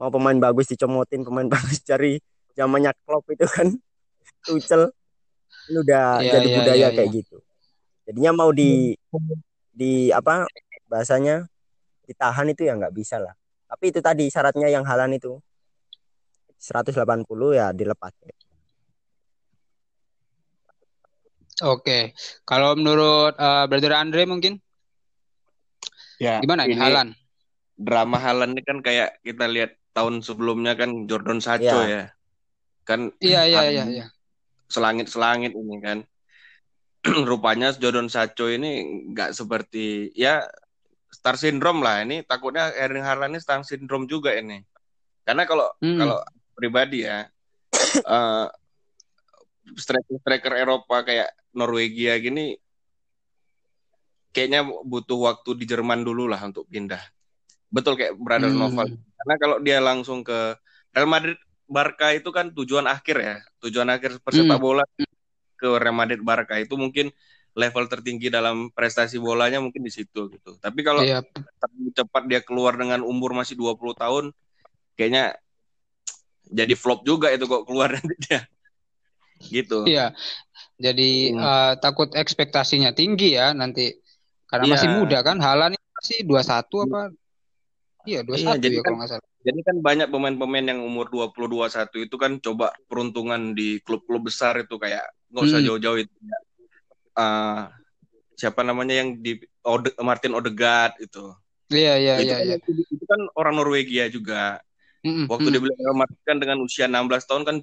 [0.00, 2.20] Mau pemain bagus dicomotin pemain bagus cari
[2.56, 3.68] zamannya Klopp itu kan.
[4.44, 4.92] Tuchel.
[5.64, 7.36] Ini udah Iya, jadi iya, budaya iya, kayak gitu.
[8.04, 8.92] Jadinya mau di
[9.72, 10.44] di apa
[10.88, 11.48] bahasanya
[12.04, 13.32] ditahan itu ya nggak bisa lah.
[13.64, 15.40] Tapi itu tadi syaratnya yang halan itu.
[16.64, 16.96] 180
[17.52, 18.12] ya dilepas
[21.62, 22.10] Oke.
[22.42, 24.58] Kalau menurut eh, Brother Andre mungkin
[26.14, 27.10] Ya, gimana ini Halan?
[27.74, 31.90] drama Halan ini kan kayak kita lihat tahun sebelumnya kan Jordan Sancho Iya.
[31.90, 32.04] ya.
[32.82, 34.06] Kan Iya iya ada iya iya.
[34.70, 35.98] selangit-selangit ini kan.
[37.28, 40.46] Rupanya Jordan Sancho ini nggak seperti ya
[41.10, 44.62] star syndrome lah ini takutnya Erling Haaland ini star syndrome juga ini.
[45.26, 45.98] Karena kalau Hmm.
[45.98, 46.18] kalau
[46.54, 47.26] pribadi ya
[48.06, 48.46] eh
[49.74, 52.58] striker-striker Eropa kayak Norwegia gini
[54.34, 57.00] kayaknya butuh waktu di Jerman dulu lah untuk pindah.
[57.70, 58.60] Betul kayak Brother Hmm.
[58.66, 58.90] Noval.
[58.94, 60.58] Karena kalau dia langsung ke
[60.90, 61.38] Real Madrid
[61.70, 63.36] Barca itu kan tujuan akhir ya.
[63.62, 64.66] Tujuan akhir persepak Hmm.
[64.66, 64.84] bola
[65.54, 67.14] ke Real Madrid Barca itu mungkin
[67.54, 70.58] level tertinggi dalam prestasi bolanya mungkin di situ gitu.
[70.58, 71.22] Tapi kalau Iya.
[71.62, 74.34] terlalu cepat dia keluar dengan umur masih 20 tahun
[74.98, 75.38] kayaknya
[76.58, 78.42] jadi flop juga itu kok keluar nanti dia.
[79.54, 79.86] Gitu.
[79.86, 80.10] Iya.
[80.74, 81.40] Jadi Hmm.
[81.40, 83.94] eh, takut ekspektasinya tinggi ya nanti
[84.50, 84.96] karena masih Iya.
[84.98, 85.38] muda kan.
[85.38, 87.02] Halan ini masih 21 apa?
[88.04, 89.26] Iya, 21 jadi ya kan- kalau nggak salah.
[89.44, 94.56] Jadi kan banyak pemain-pemain yang umur 20 21 itu kan coba peruntungan di klub-klub besar
[94.58, 95.68] itu kayak nggak usah Hmm.
[95.68, 96.14] jauh-jauh itu.
[97.14, 97.60] Eh,
[98.34, 101.30] siapa namanya yang di Ode- Martin Odegaard itu.
[101.70, 102.56] Iya iya itu, iya kan, iya.
[102.92, 104.60] itu kan orang Norwegia juga.
[105.04, 105.52] Waktu mm.
[105.52, 107.56] dia beli Real Madrid kan dengan usia 16 tahun kan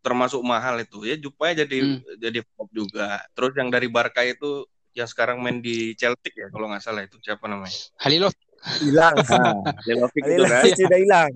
[0.00, 1.04] termasuk mahal itu.
[1.04, 2.00] Ya jupanya jadi Hmm.
[2.18, 3.22] jadi flop juga.
[3.34, 4.64] Terus yang dari Barca itu
[4.96, 7.74] yang sekarang main di Celtic ya kalau nggak salah itu siapa namanya?
[8.02, 8.34] Halilov
[8.82, 9.54] hilang Nah,
[9.86, 10.64] Halilovic itu kan.
[10.80, 11.32] Sudah hilang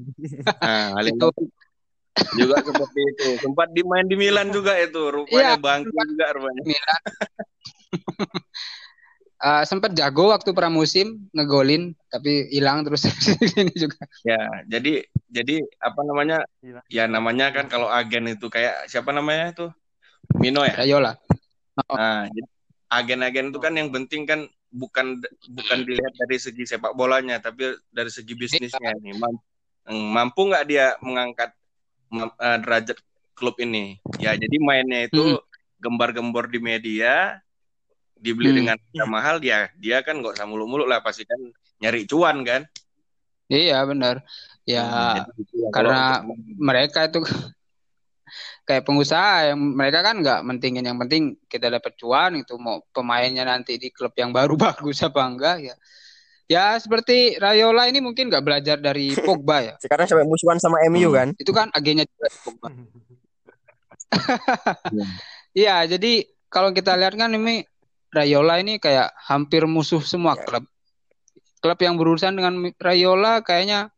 [0.58, 1.50] Nah, Halilovic
[2.36, 3.28] juga seperti itu.
[3.40, 5.00] Sempat dimain di Milan juga itu.
[5.10, 6.62] Rupanya Iya, bangkit juga rupanya.
[6.66, 7.00] Milan.
[9.42, 13.02] Eh, sempat jago waktu pramusim ngegolin tapi hilang terus
[13.58, 13.98] ini juga.
[14.22, 14.38] Ya,
[14.70, 16.46] jadi jadi apa namanya?
[16.86, 19.66] Ya namanya kan kalau agen itu kayak siapa namanya itu?
[20.38, 20.78] Mino ya.
[20.78, 21.18] Rayola.
[21.74, 22.46] Nah, jadi
[22.86, 25.18] agen-agen itu kan yang penting kan bukan
[25.50, 29.18] bukan dilihat dari segi sepak bolanya, tapi dari segi bisnisnya nih.
[29.18, 29.42] Mam-
[29.90, 31.50] mm, Mampu nggak dia mengangkat
[32.14, 32.98] eh, derajat
[33.34, 33.98] klub ini?
[34.22, 35.42] Ya, jadi mainnya itu
[35.82, 37.42] gembar-gembor di media,
[38.22, 38.58] dibeli Hmm.
[38.62, 41.42] dengan harga mahal, dia dia kan nggak usah muluk-muluk lah, pasti kan
[41.82, 42.62] nyari cuan kan?
[43.50, 44.22] Iya benar.
[44.62, 44.86] Ya
[45.18, 47.18] ya, karena untuk- mereka itu
[48.62, 53.42] kayak pengusaha yang mereka kan nggak mentingin yang penting kita dapat cuan itu mau pemainnya
[53.42, 55.74] nanti di klub yang baru bagus apa enggak ya
[56.46, 61.10] ya seperti Rayola ini mungkin nggak belajar dari Pogba ya sekarang sampai musuhan sama MU
[61.10, 61.18] Hmm.
[61.18, 62.68] kan itu kan agennya juga Pogba
[64.92, 65.04] Iya.
[65.52, 66.12] Iya jadi
[66.46, 67.64] kalau kita lihat kan ini
[68.12, 70.44] Rayola ini kayak hampir musuh semua Ya.
[70.44, 70.64] klub
[71.58, 73.88] klub yang berurusan dengan Rayola kayaknya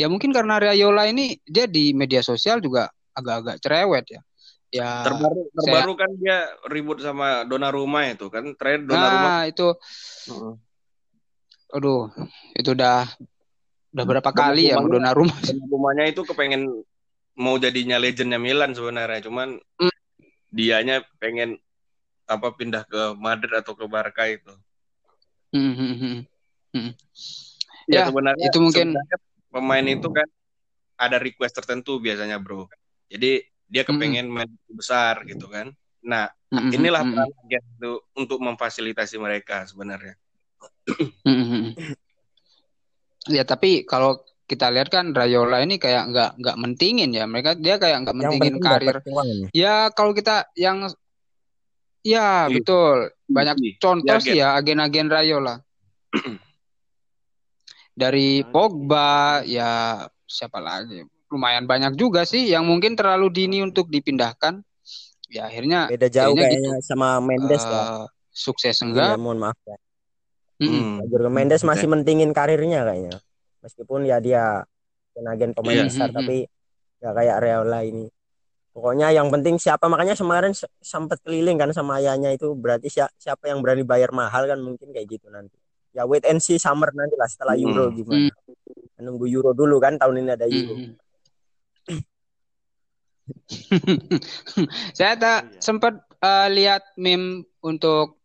[0.00, 4.20] ya mungkin karena Rayola ini dia di media sosial juga agak-agak cerewet ya
[4.68, 9.68] ya terbaru terbaru kan dia ribut sama Donnarumma itu kan terakhir Donnarumma Nah, itu
[10.28, 10.54] Heeh.
[11.68, 12.08] aduh,
[12.56, 13.04] itu udah
[13.92, 15.36] udah berapa kali ya Donnarumma- Donnarumma.
[15.44, 16.62] Donnarumma itu kepengen
[17.36, 19.94] mau jadinya legendnya Milan sebenarnya cuman Hmm.
[20.48, 21.60] dianya pengen
[22.28, 24.52] apa pindah ke Madrid atau ke Barca itu
[25.48, 26.16] Hmm, hmm, hmm.
[26.76, 26.90] Hmm.
[27.88, 29.16] ya, Ya, sebenarnya itu mungkin- sebenarnya
[29.48, 30.28] pemain itu kan
[31.00, 32.68] ada request tertentu biasanya bro
[33.08, 35.72] jadi dia kepengen main besar gitu kan.
[36.04, 40.16] Nah, Mm-mm, inilah mm-mm, peran agen itu untuk memfasilitasi mereka sebenarnya.
[41.24, 41.76] mm-mm.
[43.28, 47.76] Ya tapi kalau kita lihat kan Rayola ini kayak nggak nggak mentingin ya mereka dia
[47.76, 48.96] kayak nggak mentingin penting karir.
[49.52, 50.88] Ya kalau kita yang
[52.02, 52.54] ya Iya.
[52.54, 52.96] betul
[53.28, 55.54] banyak Iya, contoh iya, sih ya agen-agen Rayola.
[57.98, 59.10] Dari Nah, Pogba
[59.42, 59.70] ya
[60.24, 61.02] siapa lagi?
[61.28, 64.62] Lumayan banyak juga sih yang mungkin terlalu dini untuk dipindahkan.
[65.28, 67.68] Ya akhirnya Beda jauh kayaknya kayaknya sama Mendes ya.
[67.68, 69.20] eh, sukses Mungkin ya, enggak?
[69.20, 69.76] mohon maaf ya.
[70.58, 71.04] Mm-mm.
[71.04, 71.28] Hmm.
[71.30, 73.20] Mendes masih mentingin karirnya kayaknya.
[73.60, 74.64] Meskipun ya dia
[75.18, 75.86] agen pemain Iya.
[75.90, 76.16] besar Mhm.
[76.16, 76.36] tapi
[77.02, 78.06] ya kayak Areola ini.
[78.78, 83.14] Pokoknya yang penting siapa makanya kemarin se- sempat keliling kan sama ayahnya itu berarti si-
[83.18, 85.58] siapa yang berani bayar mahal kan mungkin kayak gitu nanti.
[85.90, 87.74] Ya wait and see summer nanti lah setelah Hmm.
[87.74, 88.30] Euro gimana.
[89.02, 90.78] Nunggu Euro dulu kan tahun ini ada Euro.
[90.78, 90.94] Mhm.
[94.94, 95.58] Saya tak Iya.
[95.58, 98.22] sempat eh, lihat meme untuk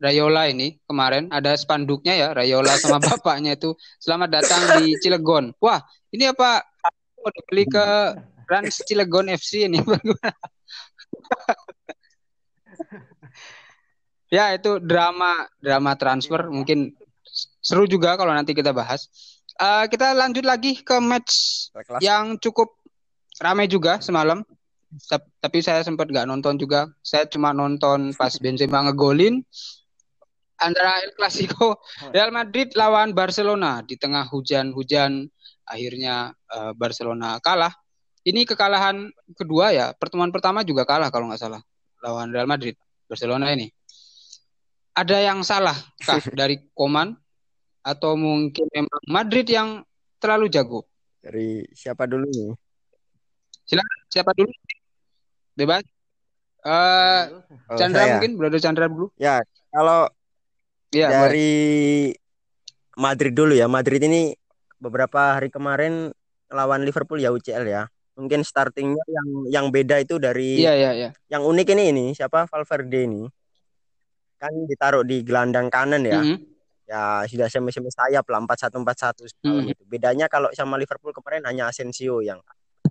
[0.00, 5.52] Rayola ini kemarin ada spanduknya ya Rayola sama bapaknya itu selamat datang di Cilegon.
[5.60, 6.64] Wah, ini apa
[7.20, 7.86] mau dibeli ke
[8.50, 9.78] Rans Cilegon FC ini?
[14.34, 16.94] ya, itu drama drama transfer mungkin
[17.62, 19.06] seru juga kalau nanti kita bahas.
[19.60, 22.74] Eh, kita lanjut lagi ke match Kelas yang cukup
[23.38, 24.42] ramai juga semalam.
[25.06, 26.90] Tap- Tapi saya sempat nggak nonton juga.
[27.04, 29.38] Saya cuma nonton pas Benzema ngegolin
[30.60, 31.80] antara El Clasico
[32.12, 35.28] Real Madrid lawan Barcelona di tengah hujan-hujan
[35.64, 37.70] akhirnya eh, Barcelona kalah.
[38.20, 39.96] Ini kekalahan kedua ya.
[39.96, 41.62] Pertemuan pertama juga kalah kalau nggak salah
[42.04, 42.76] lawan Real Madrid.
[43.10, 43.66] Barcelona ini.
[44.94, 47.16] Ada yang salah kah dari Koman
[47.80, 49.82] atau mungkin memang Madrid yang
[50.20, 50.90] terlalu jago?
[51.20, 52.56] dari siapa dulu nih?
[54.10, 54.50] Siapa dulu?
[55.54, 55.84] Bebas.
[56.60, 59.12] Eh Kalau Chandra saya, mungkin, Brother Chandra dulu.
[59.16, 59.40] ya
[59.70, 60.10] kalau
[60.90, 61.08] boleh.
[61.08, 61.52] dari
[62.98, 63.70] Madrid dulu ya.
[63.70, 64.34] Madrid ini
[64.80, 66.10] beberapa hari kemarin
[66.50, 67.86] lawan Liverpool ya UCL ya.
[68.18, 71.10] Mungkin startingnya yang yang beda itu dari Iya, iya, iya.
[71.30, 73.22] yang unik ini ini siapa Valverde ini
[74.36, 76.20] kan ditaruh di gelandang kanan ya.
[76.20, 76.36] Mhm.
[76.90, 79.72] Ya sudah semi-semi sayap lah 4141 semalam Mhm.
[79.72, 79.82] itu.
[79.86, 82.40] Bedanya kalau sama Liverpool kemarin hanya Asensio yang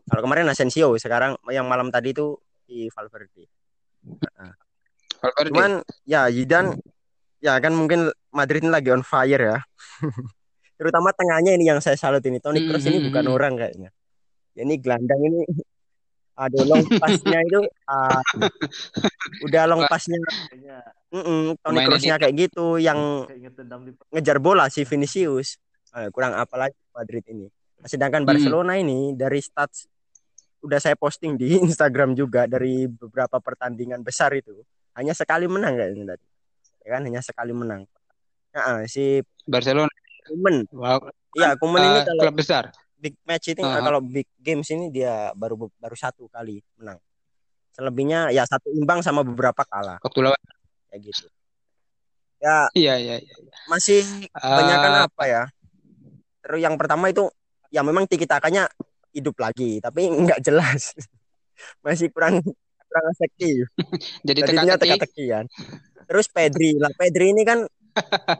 [0.06, 3.50] kalau kemarin Asensio, sekarang yang malam tadi itu di Valverde.
[5.20, 5.50] Valverde.
[5.52, 5.72] Cuman
[6.06, 6.80] ya Zidane
[7.42, 9.58] ya kan mungkin Madrid ini lagi on fire ya.
[10.80, 12.40] Terutama tengahnya ini yang saya salut ini.
[12.40, 13.34] Toni Kroos ini bukan Mhm.
[13.36, 13.90] orang kayaknya.
[14.60, 15.47] Ya, ini gelandang ini
[16.36, 18.20] aduh long pasnya itu ah,
[19.39, 20.20] udah long pasnya
[20.51, 20.78] Kayaknya
[21.12, 23.24] mm Toni Pemain Kroosnya kayak gitu yang
[24.12, 25.55] ngejar bola si Vinicius.
[25.95, 27.47] Eh, kurang apa lagi Madrid ini.
[27.82, 28.30] Sedangkan Mhm.
[28.30, 29.88] Barcelona ini dari stats
[30.60, 34.60] udah saya posting di Instagram juga dari beberapa pertandingan besar itu
[34.95, 36.26] hanya sekali menang kayaknya tadi.
[36.84, 37.88] Ya kan hanya sekali menang.
[38.51, 39.91] Nah, si Barcelona.
[40.28, 41.10] Kuman, Wow.
[41.34, 42.64] iya Kuman ini Eh, kalau klub besar.
[43.00, 43.80] Big match ini Aha.
[43.80, 47.00] kalau big games ini dia baru baru satu kali menang.
[47.72, 50.41] Selebihnya ya satu imbang sama beberapa kalah Waktu lawan.
[50.91, 51.26] kayak gitu.
[52.39, 53.34] Ya Iya, iya, iya.
[53.68, 55.43] masih kebanyakan Eh, apa ya?
[56.39, 57.28] Terus yang pertama itu
[57.70, 58.68] ya memang tiki takanya
[59.12, 60.91] hidup lagi, tapi nggak jelas.
[61.84, 62.39] Masih kurang
[62.88, 63.68] kurang efektif.
[64.28, 64.80] jadi teka-teki.
[64.80, 65.45] teka-teki kan.
[66.08, 67.68] Terus Pedri lah, Pedri ini kan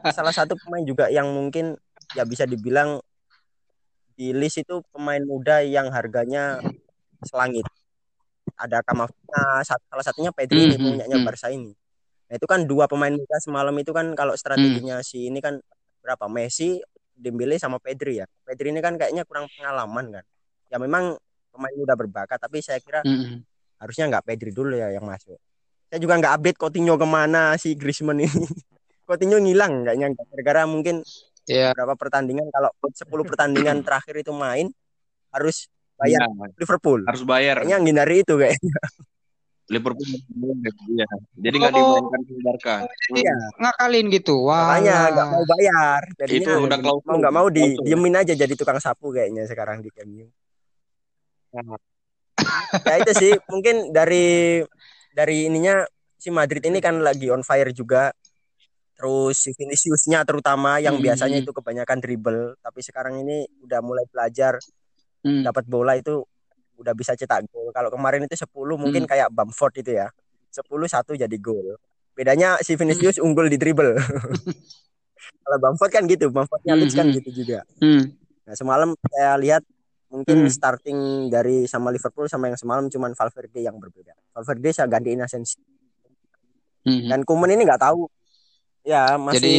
[0.10, 1.76] salah satu pemain juga yang mungkin
[2.16, 3.04] ya bisa dibilang
[4.20, 6.60] di list itu pemain muda yang harganya
[7.24, 7.64] selangit.
[8.60, 11.24] Ada Kamavinga, salah satunya Pedri ini Mhm, punyanya mhm.
[11.24, 11.72] Barca ini.
[12.28, 15.64] Nah itu kan dua pemain muda semalam itu kan kalau strateginya si ini kan
[16.04, 16.84] berapa Messi,
[17.16, 18.28] Dembele sama Pedri ya.
[18.44, 20.26] Pedri ini kan kayaknya kurang pengalaman kan.
[20.68, 21.16] Ya memang
[21.56, 23.40] pemain muda berbakat tapi saya kira Mhm.
[23.80, 25.40] harusnya nggak Pedri dulu ya yang masuk.
[25.88, 28.28] Saya juga nggak update Coutinho ke mana si Griezmann ini.
[29.08, 31.08] Coutinho ngilang kayaknya gara-gara mungkin
[31.50, 31.74] Iya.
[31.74, 34.70] beberapa pertandingan kalau 10 pertandingan terakhir itu main
[35.30, 35.66] harus
[35.98, 37.02] bayar Iya, Liverpool.
[37.04, 37.56] harus bayar.
[37.60, 38.56] Kayaknya menghindari itu kayak.
[39.70, 40.10] Liverpool
[40.98, 41.06] ya.
[41.36, 42.02] Jadi nggak Oh.
[42.02, 42.76] dimainkan ke Barca.
[43.14, 43.36] Iya.
[43.56, 44.36] Ngakalin gitu.
[44.42, 44.74] Wah.
[44.74, 46.02] Makanya nggak mau bayar.
[46.18, 47.06] Jadinya Itu udah klausul.
[47.06, 47.86] mau nggak mau di Klausul.
[47.86, 50.30] diemin aja jadi tukang sapu kayaknya sekarang di Camp Nou.
[51.60, 51.78] Nah,
[52.86, 54.62] ya itu sih mungkin dari
[55.12, 55.86] dari ininya
[56.16, 58.10] si Madrid ini kan lagi on fire juga.
[59.00, 61.06] Terus si Viniciusnya terutama yang Hmm.
[61.08, 64.60] biasanya itu kebanyakan dribble, tapi sekarang ini udah mulai belajar
[65.24, 65.48] Hmm.
[65.48, 66.20] dapat bola itu
[66.76, 67.72] udah bisa cetak gol.
[67.72, 70.12] Kalau kemarin itu 10 mungkin kayak Bamford itu ya.
[70.52, 71.80] 10 satu jadi gol.
[72.12, 73.96] Bedanya si Vinicius unggul di dribble.
[75.44, 77.16] Kalau Bamford kan gitu, Bamfordnya Leeds kan Hmm.
[77.16, 77.64] gitu juga.
[77.80, 78.12] Hmm.
[78.44, 79.64] Nah, semalam saya lihat
[80.12, 80.52] mungkin Hmm.
[80.52, 81.00] starting
[81.32, 84.12] dari sama Liverpool sama yang semalam cuman Valverde yang berbeda.
[84.36, 85.64] Valverde saya gantiin Asensio.
[86.84, 87.08] Mhm.
[87.08, 88.08] Dan Kuman ini nggak tahu
[88.82, 89.56] ya Jadi masih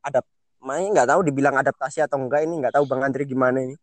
[0.00, 0.24] adap
[0.60, 3.76] main nggak tahu dibilang adaptasi atau enggak ini nggak tahu Bang Andri gimana ini.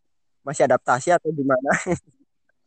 [0.46, 1.72] Masih adaptasi atau gimana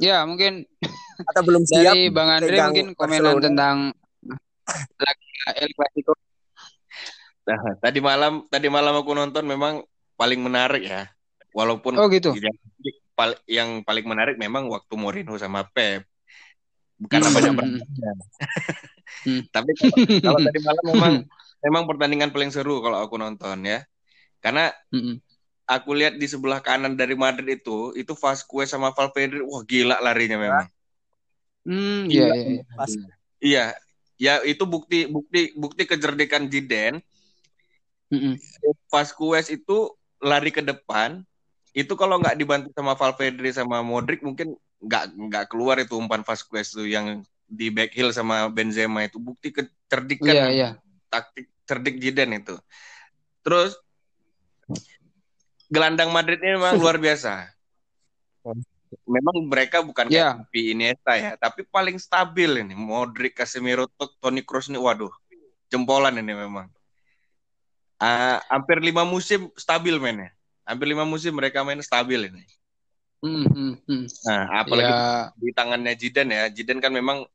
[0.01, 0.65] ya mungkin
[1.31, 3.45] atau belum siap dari Bang Andre pegang mungkin komenan Barcelona.
[3.45, 3.77] tentang
[5.05, 6.13] laga El Clasico.
[7.41, 9.81] Nah, tadi malam tadi malam aku nonton memang
[10.15, 11.09] paling menarik ya.
[11.51, 12.31] Walaupun Oh gitu.
[12.39, 12.55] yang,
[13.51, 16.07] yang paling menarik memang waktu Mourinho sama Pep.
[17.11, 17.37] Karena Hmm.
[17.37, 17.81] banyak Hmm.
[19.27, 19.43] Hmm.
[19.51, 21.15] Tapi kalau, kalau tadi malam memang
[21.61, 23.85] memang pertandingan paling seru kalau aku nonton ya.
[24.41, 25.21] Karena Mhm.
[25.69, 30.41] aku lihat di sebelah kanan dari Madrid itu, itu Vasquez sama Valverde, wah gila larinya
[30.41, 30.67] memang.
[31.63, 32.49] Hmm, iya iya.
[32.65, 33.07] iya.
[33.41, 33.65] Iya,
[34.21, 37.05] ya itu bukti bukti bukti kecerdikan Zidane.
[38.11, 38.37] Mhm.
[38.91, 41.23] Vasquez itu lari ke depan,
[41.73, 46.73] itu kalau nggak dibantu sama Valverde sama Modric mungkin nggak nggak keluar itu umpan Vasquez
[46.73, 50.71] tuh yang di back heel sama Benzema itu bukti kecerdikan Iya iya.
[51.11, 52.57] Taktik cerdik Zidane itu.
[53.43, 53.75] Terus
[55.67, 57.51] gelandang Madrid ini memang luar biasa.
[59.07, 60.35] Memang mereka bukan Iya.
[60.35, 62.75] kayak Xavi, Iniesta ya, tapi paling stabil ini.
[62.75, 63.87] Modric, Casemiro,
[64.19, 65.11] Toni Kroos ini, waduh,
[65.71, 66.67] jempolan ini memang.
[68.01, 70.35] Ah, hampir lima musim stabil mainnya.
[70.67, 72.43] Hampir lima musim mereka main stabil ini.
[73.21, 74.05] Hmm, hmm.
[74.25, 76.45] Nah, apalagi Ya, di tangannya Zidane ya.
[76.49, 77.29] Zidane kan memang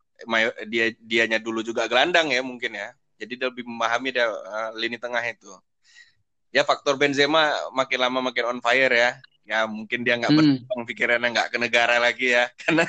[0.65, 2.91] dia dianya dulu juga gelandang ya mungkin ya.
[3.15, 5.51] Jadi dia lebih memahami dia eh, lini tengah itu.
[6.51, 9.11] Ya faktor Benzema makin lama makin on fire ya.
[9.45, 10.39] Ya mungkin dia nggak hmm.
[10.39, 12.49] berkembang pikirannya nggak ke negara lagi ya.
[12.61, 12.85] Karena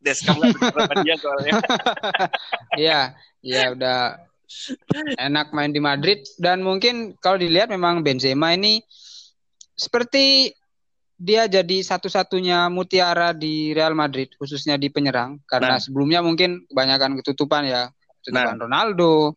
[0.00, 1.52] Deskam nggak sama dia soalnya.
[2.80, 3.00] Iya,
[3.44, 4.16] iya udah
[5.20, 8.82] enak main di Madrid dan mungkin kalau dilihat memang Benzema ini
[9.78, 10.54] seperti
[11.20, 15.82] dia jadi satu-satunya mutiara di Real Madrid khususnya di penyerang karena Nah.
[15.82, 17.92] sebelumnya mungkin kebanyakan ketutupan ya
[18.24, 19.36] ketutupan Ronaldo.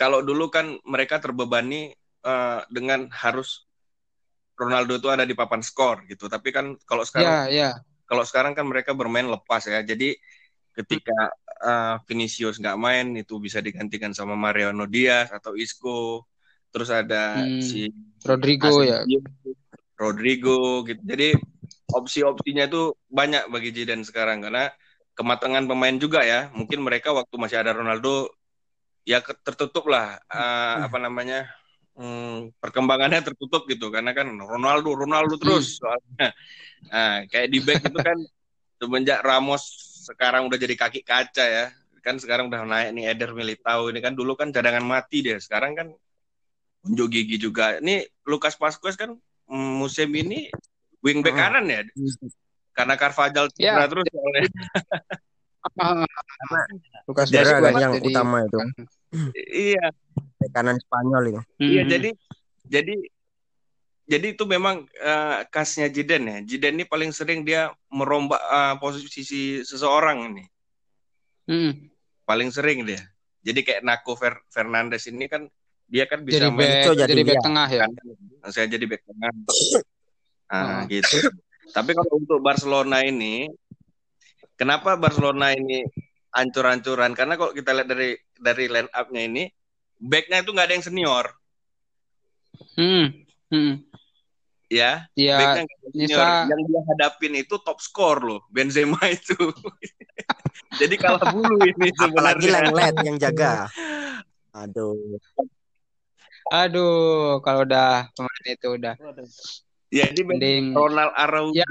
[0.00, 1.92] Kalau dulu kan mereka terbebani
[2.30, 3.48] eh, dengan harus
[4.60, 6.28] Ronaldo itu ada di papan skor gitu.
[6.28, 7.84] Tapi kan kalau sekarang Ya, ya.
[8.08, 9.80] kalau sekarang kan mereka bermain lepas ya.
[9.84, 10.16] Jadi
[10.76, 11.12] ketika
[11.66, 16.26] uh, Vinicius nggak main itu bisa digantikan sama Mariano Diaz atau Isco.
[16.72, 17.88] Terus ada Hmm, si
[18.26, 19.00] Rodrigo ya.
[19.04, 19.18] Asensio,
[20.00, 21.02] Rodrigo gitu.
[21.04, 21.28] Jadi
[21.92, 24.70] opsi-opsinya itu banyak bagi Zidane sekarang karena
[25.18, 26.48] kematangan pemain juga ya.
[26.56, 28.30] Mungkin mereka waktu masih ada Ronaldo
[29.04, 31.48] ya tertutup lah uh, apa namanya
[31.96, 36.32] hmm, perkembangannya tertutup gitu karena kan Ronaldo Ronaldo terus soalnya.
[36.88, 38.18] Nah, kayak di back itu kan
[38.80, 39.62] semenjak Ramos
[40.08, 41.66] sekarang udah jadi kaki kaca ya.
[42.00, 45.36] Kan sekarang udah naik nih Eder Militao ini kan dulu kan cadangan mati dia.
[45.36, 45.88] Sekarang kan
[46.88, 47.76] unjuk gigi juga.
[47.76, 49.12] Ini Lucas Vazquez kan
[49.48, 50.48] mm, musim ini
[51.04, 51.42] wingback Hmm.
[51.60, 51.80] kanan ya.
[52.72, 54.48] Karena Carvajal cedera terus soalnya.
[57.06, 58.58] Lukas Cedera Vazquez kan yang jadi- utama itu
[59.34, 59.86] Iya,
[60.38, 61.40] Bek kanan Spanyol itu.
[61.58, 61.90] iya Hmm.
[61.90, 62.10] jadi
[62.64, 62.94] jadi
[64.06, 66.38] jadi itu memang eh, khasnya Zidane ya.
[66.44, 69.22] Zidane ini paling sering dia merombak eh, posisi
[69.60, 70.44] seseorang ini.
[71.44, 71.72] Hmm.
[72.22, 73.02] Paling sering dia.
[73.40, 75.46] Jadi kayak Naco Fer- Fernandes ini kan
[75.84, 77.80] dia kan bisa Jadi main back, Itu jadi jadi back tengah ya.
[77.82, 77.90] kan
[78.46, 79.30] saya jadi back tengah
[80.50, 80.80] ah Oh.
[80.86, 81.16] gitu
[81.70, 83.50] tapi kalau untuk Barcelona ini
[84.60, 85.80] kenapa Barcelona ini
[86.30, 89.44] ancur-ancuran karena kalau kita lihat dari dari line up-nya ini
[89.96, 91.26] backnya itu nggak ada yang senior
[92.76, 93.24] Hmm.
[93.48, 93.80] Hmm.
[94.68, 99.34] ya Ya, Nisa- yang dia hadapin itu top score loh Benzema itu
[100.76, 103.66] jadi kalah bulu ini Apalagi sebenarnya Lenglet yang jaga.
[104.52, 105.18] Aduh.
[106.50, 108.94] aduh kalau udah pemain itu udah
[109.88, 111.66] ya jadi mending Ronald Araujo, Ya.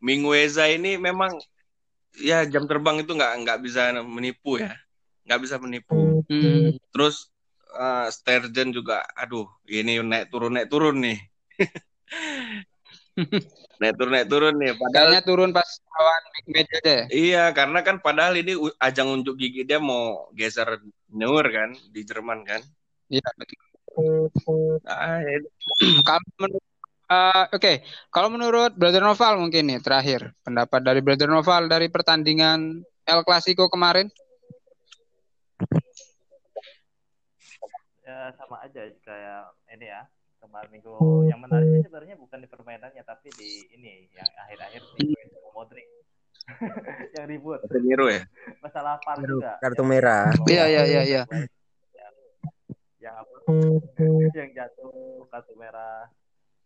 [0.00, 1.36] Mingueza ini memang
[2.18, 4.76] ya jam terbang itu nggak nggak bisa menipu ya,
[5.24, 6.20] nggak bisa menipu.
[6.28, 6.76] Hmm.
[6.92, 7.32] Terus
[7.72, 11.18] uh, Sturgeon juga, aduh ini naik turun naik turun nih,
[13.80, 14.72] naik turun naik turun nih.
[14.76, 17.04] Padahal Kayaknya turun pas lawan big match aja ya.
[17.12, 20.80] iya karena kan padahal ini ajang unjuk gigi dia mau geser
[21.12, 22.60] Neuer kan di Jerman kan.
[23.12, 24.80] Iya, betul.
[24.88, 25.52] Ah, ya-
[26.08, 26.64] Kalau menurut
[27.12, 27.72] eh, oke,
[28.08, 33.68] kalau menurut Brother Noval mungkin nih terakhir pendapat dari Brother Noval dari pertandingan El Clasico
[33.68, 34.08] kemarin.
[38.02, 39.42] ya sama aja kayak
[39.78, 40.02] ini ya
[40.42, 40.90] kemarin minggu
[41.30, 45.14] yang menarik sih sebenarnya bukan di permainannya tapi di ini yang akhir-akhir di
[45.54, 45.86] Modric
[47.14, 48.26] yang ribut Casemiro ya.
[48.58, 50.34] masalah VAR juga kartu merah.
[50.50, 51.22] Iya, iya, iya, iya.
[52.98, 53.36] yang apa
[54.42, 56.10] yang jatuh kartu merah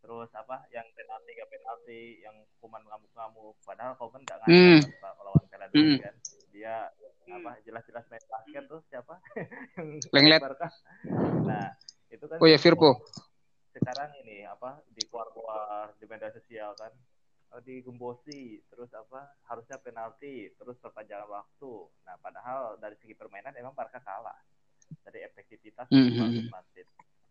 [0.07, 4.78] terus apa yang penalti gak penalti yang hukuman ngamuk-ngamuk padahal Koeman gak Hmm.
[4.78, 5.18] ngajak hmm.
[5.18, 5.98] melawan Peladoni Hmm.
[5.98, 6.14] kan
[6.54, 6.74] dia
[7.26, 9.18] apa jelas-jelas main basket tuh siapa
[9.82, 10.38] yang Lenglet.
[11.42, 11.74] Nah
[12.07, 13.02] itu kan Oh ya Firpo.
[13.74, 16.94] sekarang ini apa di keluar-keluar di media sosial kan
[17.52, 21.74] oh, digembosi terus apa harusnya penalti terus perpanjangan waktu
[22.07, 24.38] nah padahal dari segi permainan emang Barca kalah
[25.02, 26.46] dari efektivitas hmm, hmm.
[26.48, 26.86] Madrid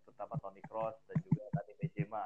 [0.05, 2.25] terutama Toni Kroos dan juga tadi Benzema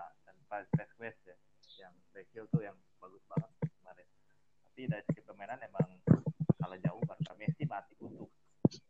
[0.49, 1.37] dan Vasquez ya
[1.77, 4.07] yang Brazil tuh yang bagus banget kemarin
[4.65, 5.87] tapi dari segi permainan emang
[6.57, 8.25] kalah jauh Barca Messi mati kutu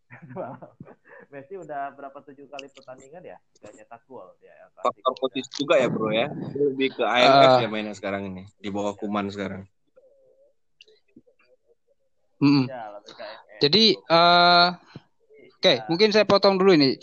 [1.31, 5.91] Messi udah berapa tujuh kali pertandingan ya gak nyetak gol ya Faktor posisi juga ya
[5.91, 6.31] bro ya.
[6.55, 7.59] Lebih ke AMF Ah.
[7.59, 9.67] ya mainnya sekarang ini di bawah Kuman sekarang.
[12.39, 13.59] Ya, ke AMF.
[13.59, 14.67] Jadi eh
[15.59, 16.95] oke, Ya, mungkin saya potong dulu ini.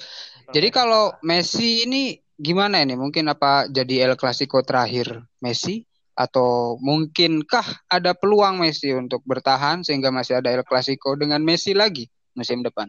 [0.49, 1.13] Jadi kalau.
[1.21, 2.95] Messi ini gimana ini?
[2.95, 5.85] Mungkin apa jadi El Clasico terakhir Messi
[6.17, 12.09] atau mungkinkah ada peluang Messi untuk bertahan sehingga masih ada El Clasico dengan Messi lagi
[12.37, 12.89] musim depan?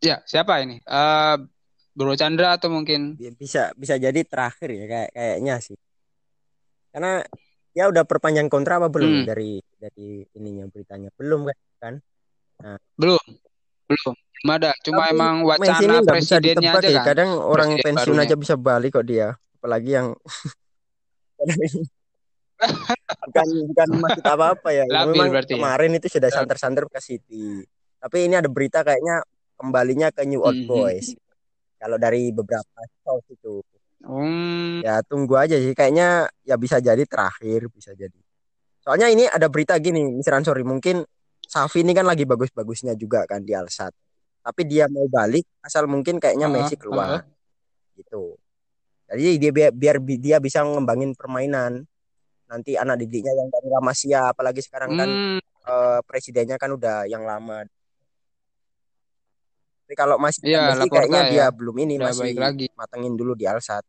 [0.00, 0.78] Ya, siapa ini?
[0.84, 1.36] Eh
[1.98, 5.74] Bro Chandra atau mungkin Bi- bisa bisa jadi terakhir ya kayak kayaknya sih
[6.94, 7.26] karena
[7.74, 9.26] ya udah perpanjang kontrak apa belum Hmm.
[9.26, 11.50] dari dari ininya beritanya belum
[11.82, 11.98] kan
[12.98, 13.18] belum?
[13.18, 13.24] Belum.
[13.90, 14.70] Belum ada.
[14.80, 17.06] Cuma Tapi emang wacana presidennya aja ya kan.
[17.06, 18.24] kadang orang Presiden pensiun barunya.
[18.24, 19.28] aja bisa balik kok dia
[19.58, 20.14] apalagi yang
[23.20, 25.56] bukan bukan maksud apa apa ya Labil memang berarti ya?
[25.56, 27.62] kemarin itu sudah santer-santer ke City
[27.96, 29.22] tapi ini ada berita kayaknya
[29.54, 30.66] kembalinya ke New Old Mhm.
[30.66, 31.14] Boys
[31.76, 32.66] kalau dari beberapa
[33.00, 33.62] source itu
[33.98, 38.14] Hmm, ya tunggu aja sih kayaknya ya bisa jadi terakhir bisa jadi
[38.78, 40.38] soalnya ini ada berita gini Mr.
[40.38, 41.02] Ansori mungkin
[41.42, 43.90] Safi ini kan lagi bagus-bagusnya juga kan di Alsat
[44.44, 47.20] tapi dia mau balik asal mungkin kayaknya Uh-uh, Messi keluar uh-uh.
[47.98, 48.38] gitu
[49.10, 51.84] jadi dia biar, biar bi- dia bisa ngembangin permainan
[52.50, 57.04] nanti anak didiknya yang dari La Masia apalagi sekarang kan Hmm, eh, presidennya kan udah
[57.08, 57.64] yang lama
[59.84, 61.32] tapi kalau masih Iya, Messi Laporta kayaknya ya.
[61.32, 62.66] dia belum ini udah masih lagi.
[62.78, 63.84] matengin dulu di Alsat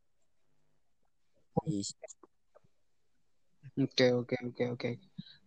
[3.79, 4.89] Oke, oke, oke, oke.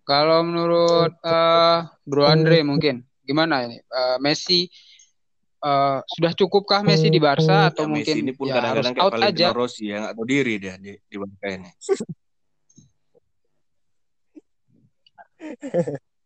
[0.09, 1.79] Kalau menurut eh
[2.09, 2.95] Bro Andre mungkin
[3.29, 3.77] gimana ini?
[3.81, 4.67] Eh, Messi
[5.63, 8.95] eh, sudah cukupkah Messi di Barca atau Ya, Messi mungkin ini pun ya harus kadang-kadang
[8.95, 9.49] kayak out Valentino aja?
[9.55, 11.71] Rossi ya nggak tahu diri dia di, di Barca ini.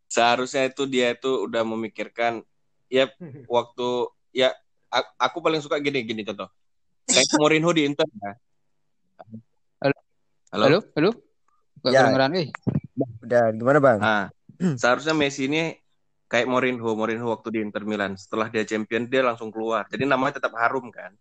[0.06, 2.40] Seharusnya itu dia itu udah memikirkan
[2.86, 3.10] ya
[3.50, 3.88] waktu
[4.30, 4.54] ya
[5.18, 6.48] aku paling suka gini gini contoh.
[7.06, 8.32] Kayak Mourinho di Inter ya.
[9.82, 9.98] Halo?
[10.52, 10.64] Halo.
[10.66, 11.10] Halo, halo.
[11.84, 12.00] Gak Ya.
[12.02, 12.48] kedengeran, eh.
[13.20, 14.24] udah gimana bang Nah,
[14.80, 15.76] seharusnya Messi ini
[16.26, 18.18] kayak Mourinho, Mourinho waktu di Inter Milan.
[18.18, 19.86] Setelah dia champion dia langsung keluar.
[19.86, 21.14] Jadi namanya tetap harum kan.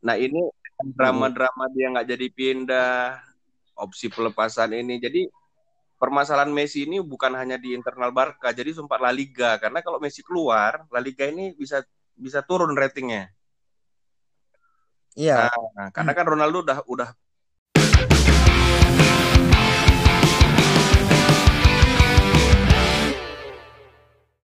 [0.00, 0.40] Nah ini
[0.80, 3.20] drama-drama dia nggak jadi pindah,
[3.76, 4.96] opsi pelepasan ini.
[4.96, 5.28] Jadi
[6.00, 9.60] permasalahan Messi ini bukan hanya di internal Barca, jadi sempat La Liga.
[9.60, 11.84] Karena kalau Messi keluar, La Liga ini bisa
[12.16, 13.28] bisa turun ratingnya.
[15.18, 17.08] iya Nah, karena kan Ronaldo udah udah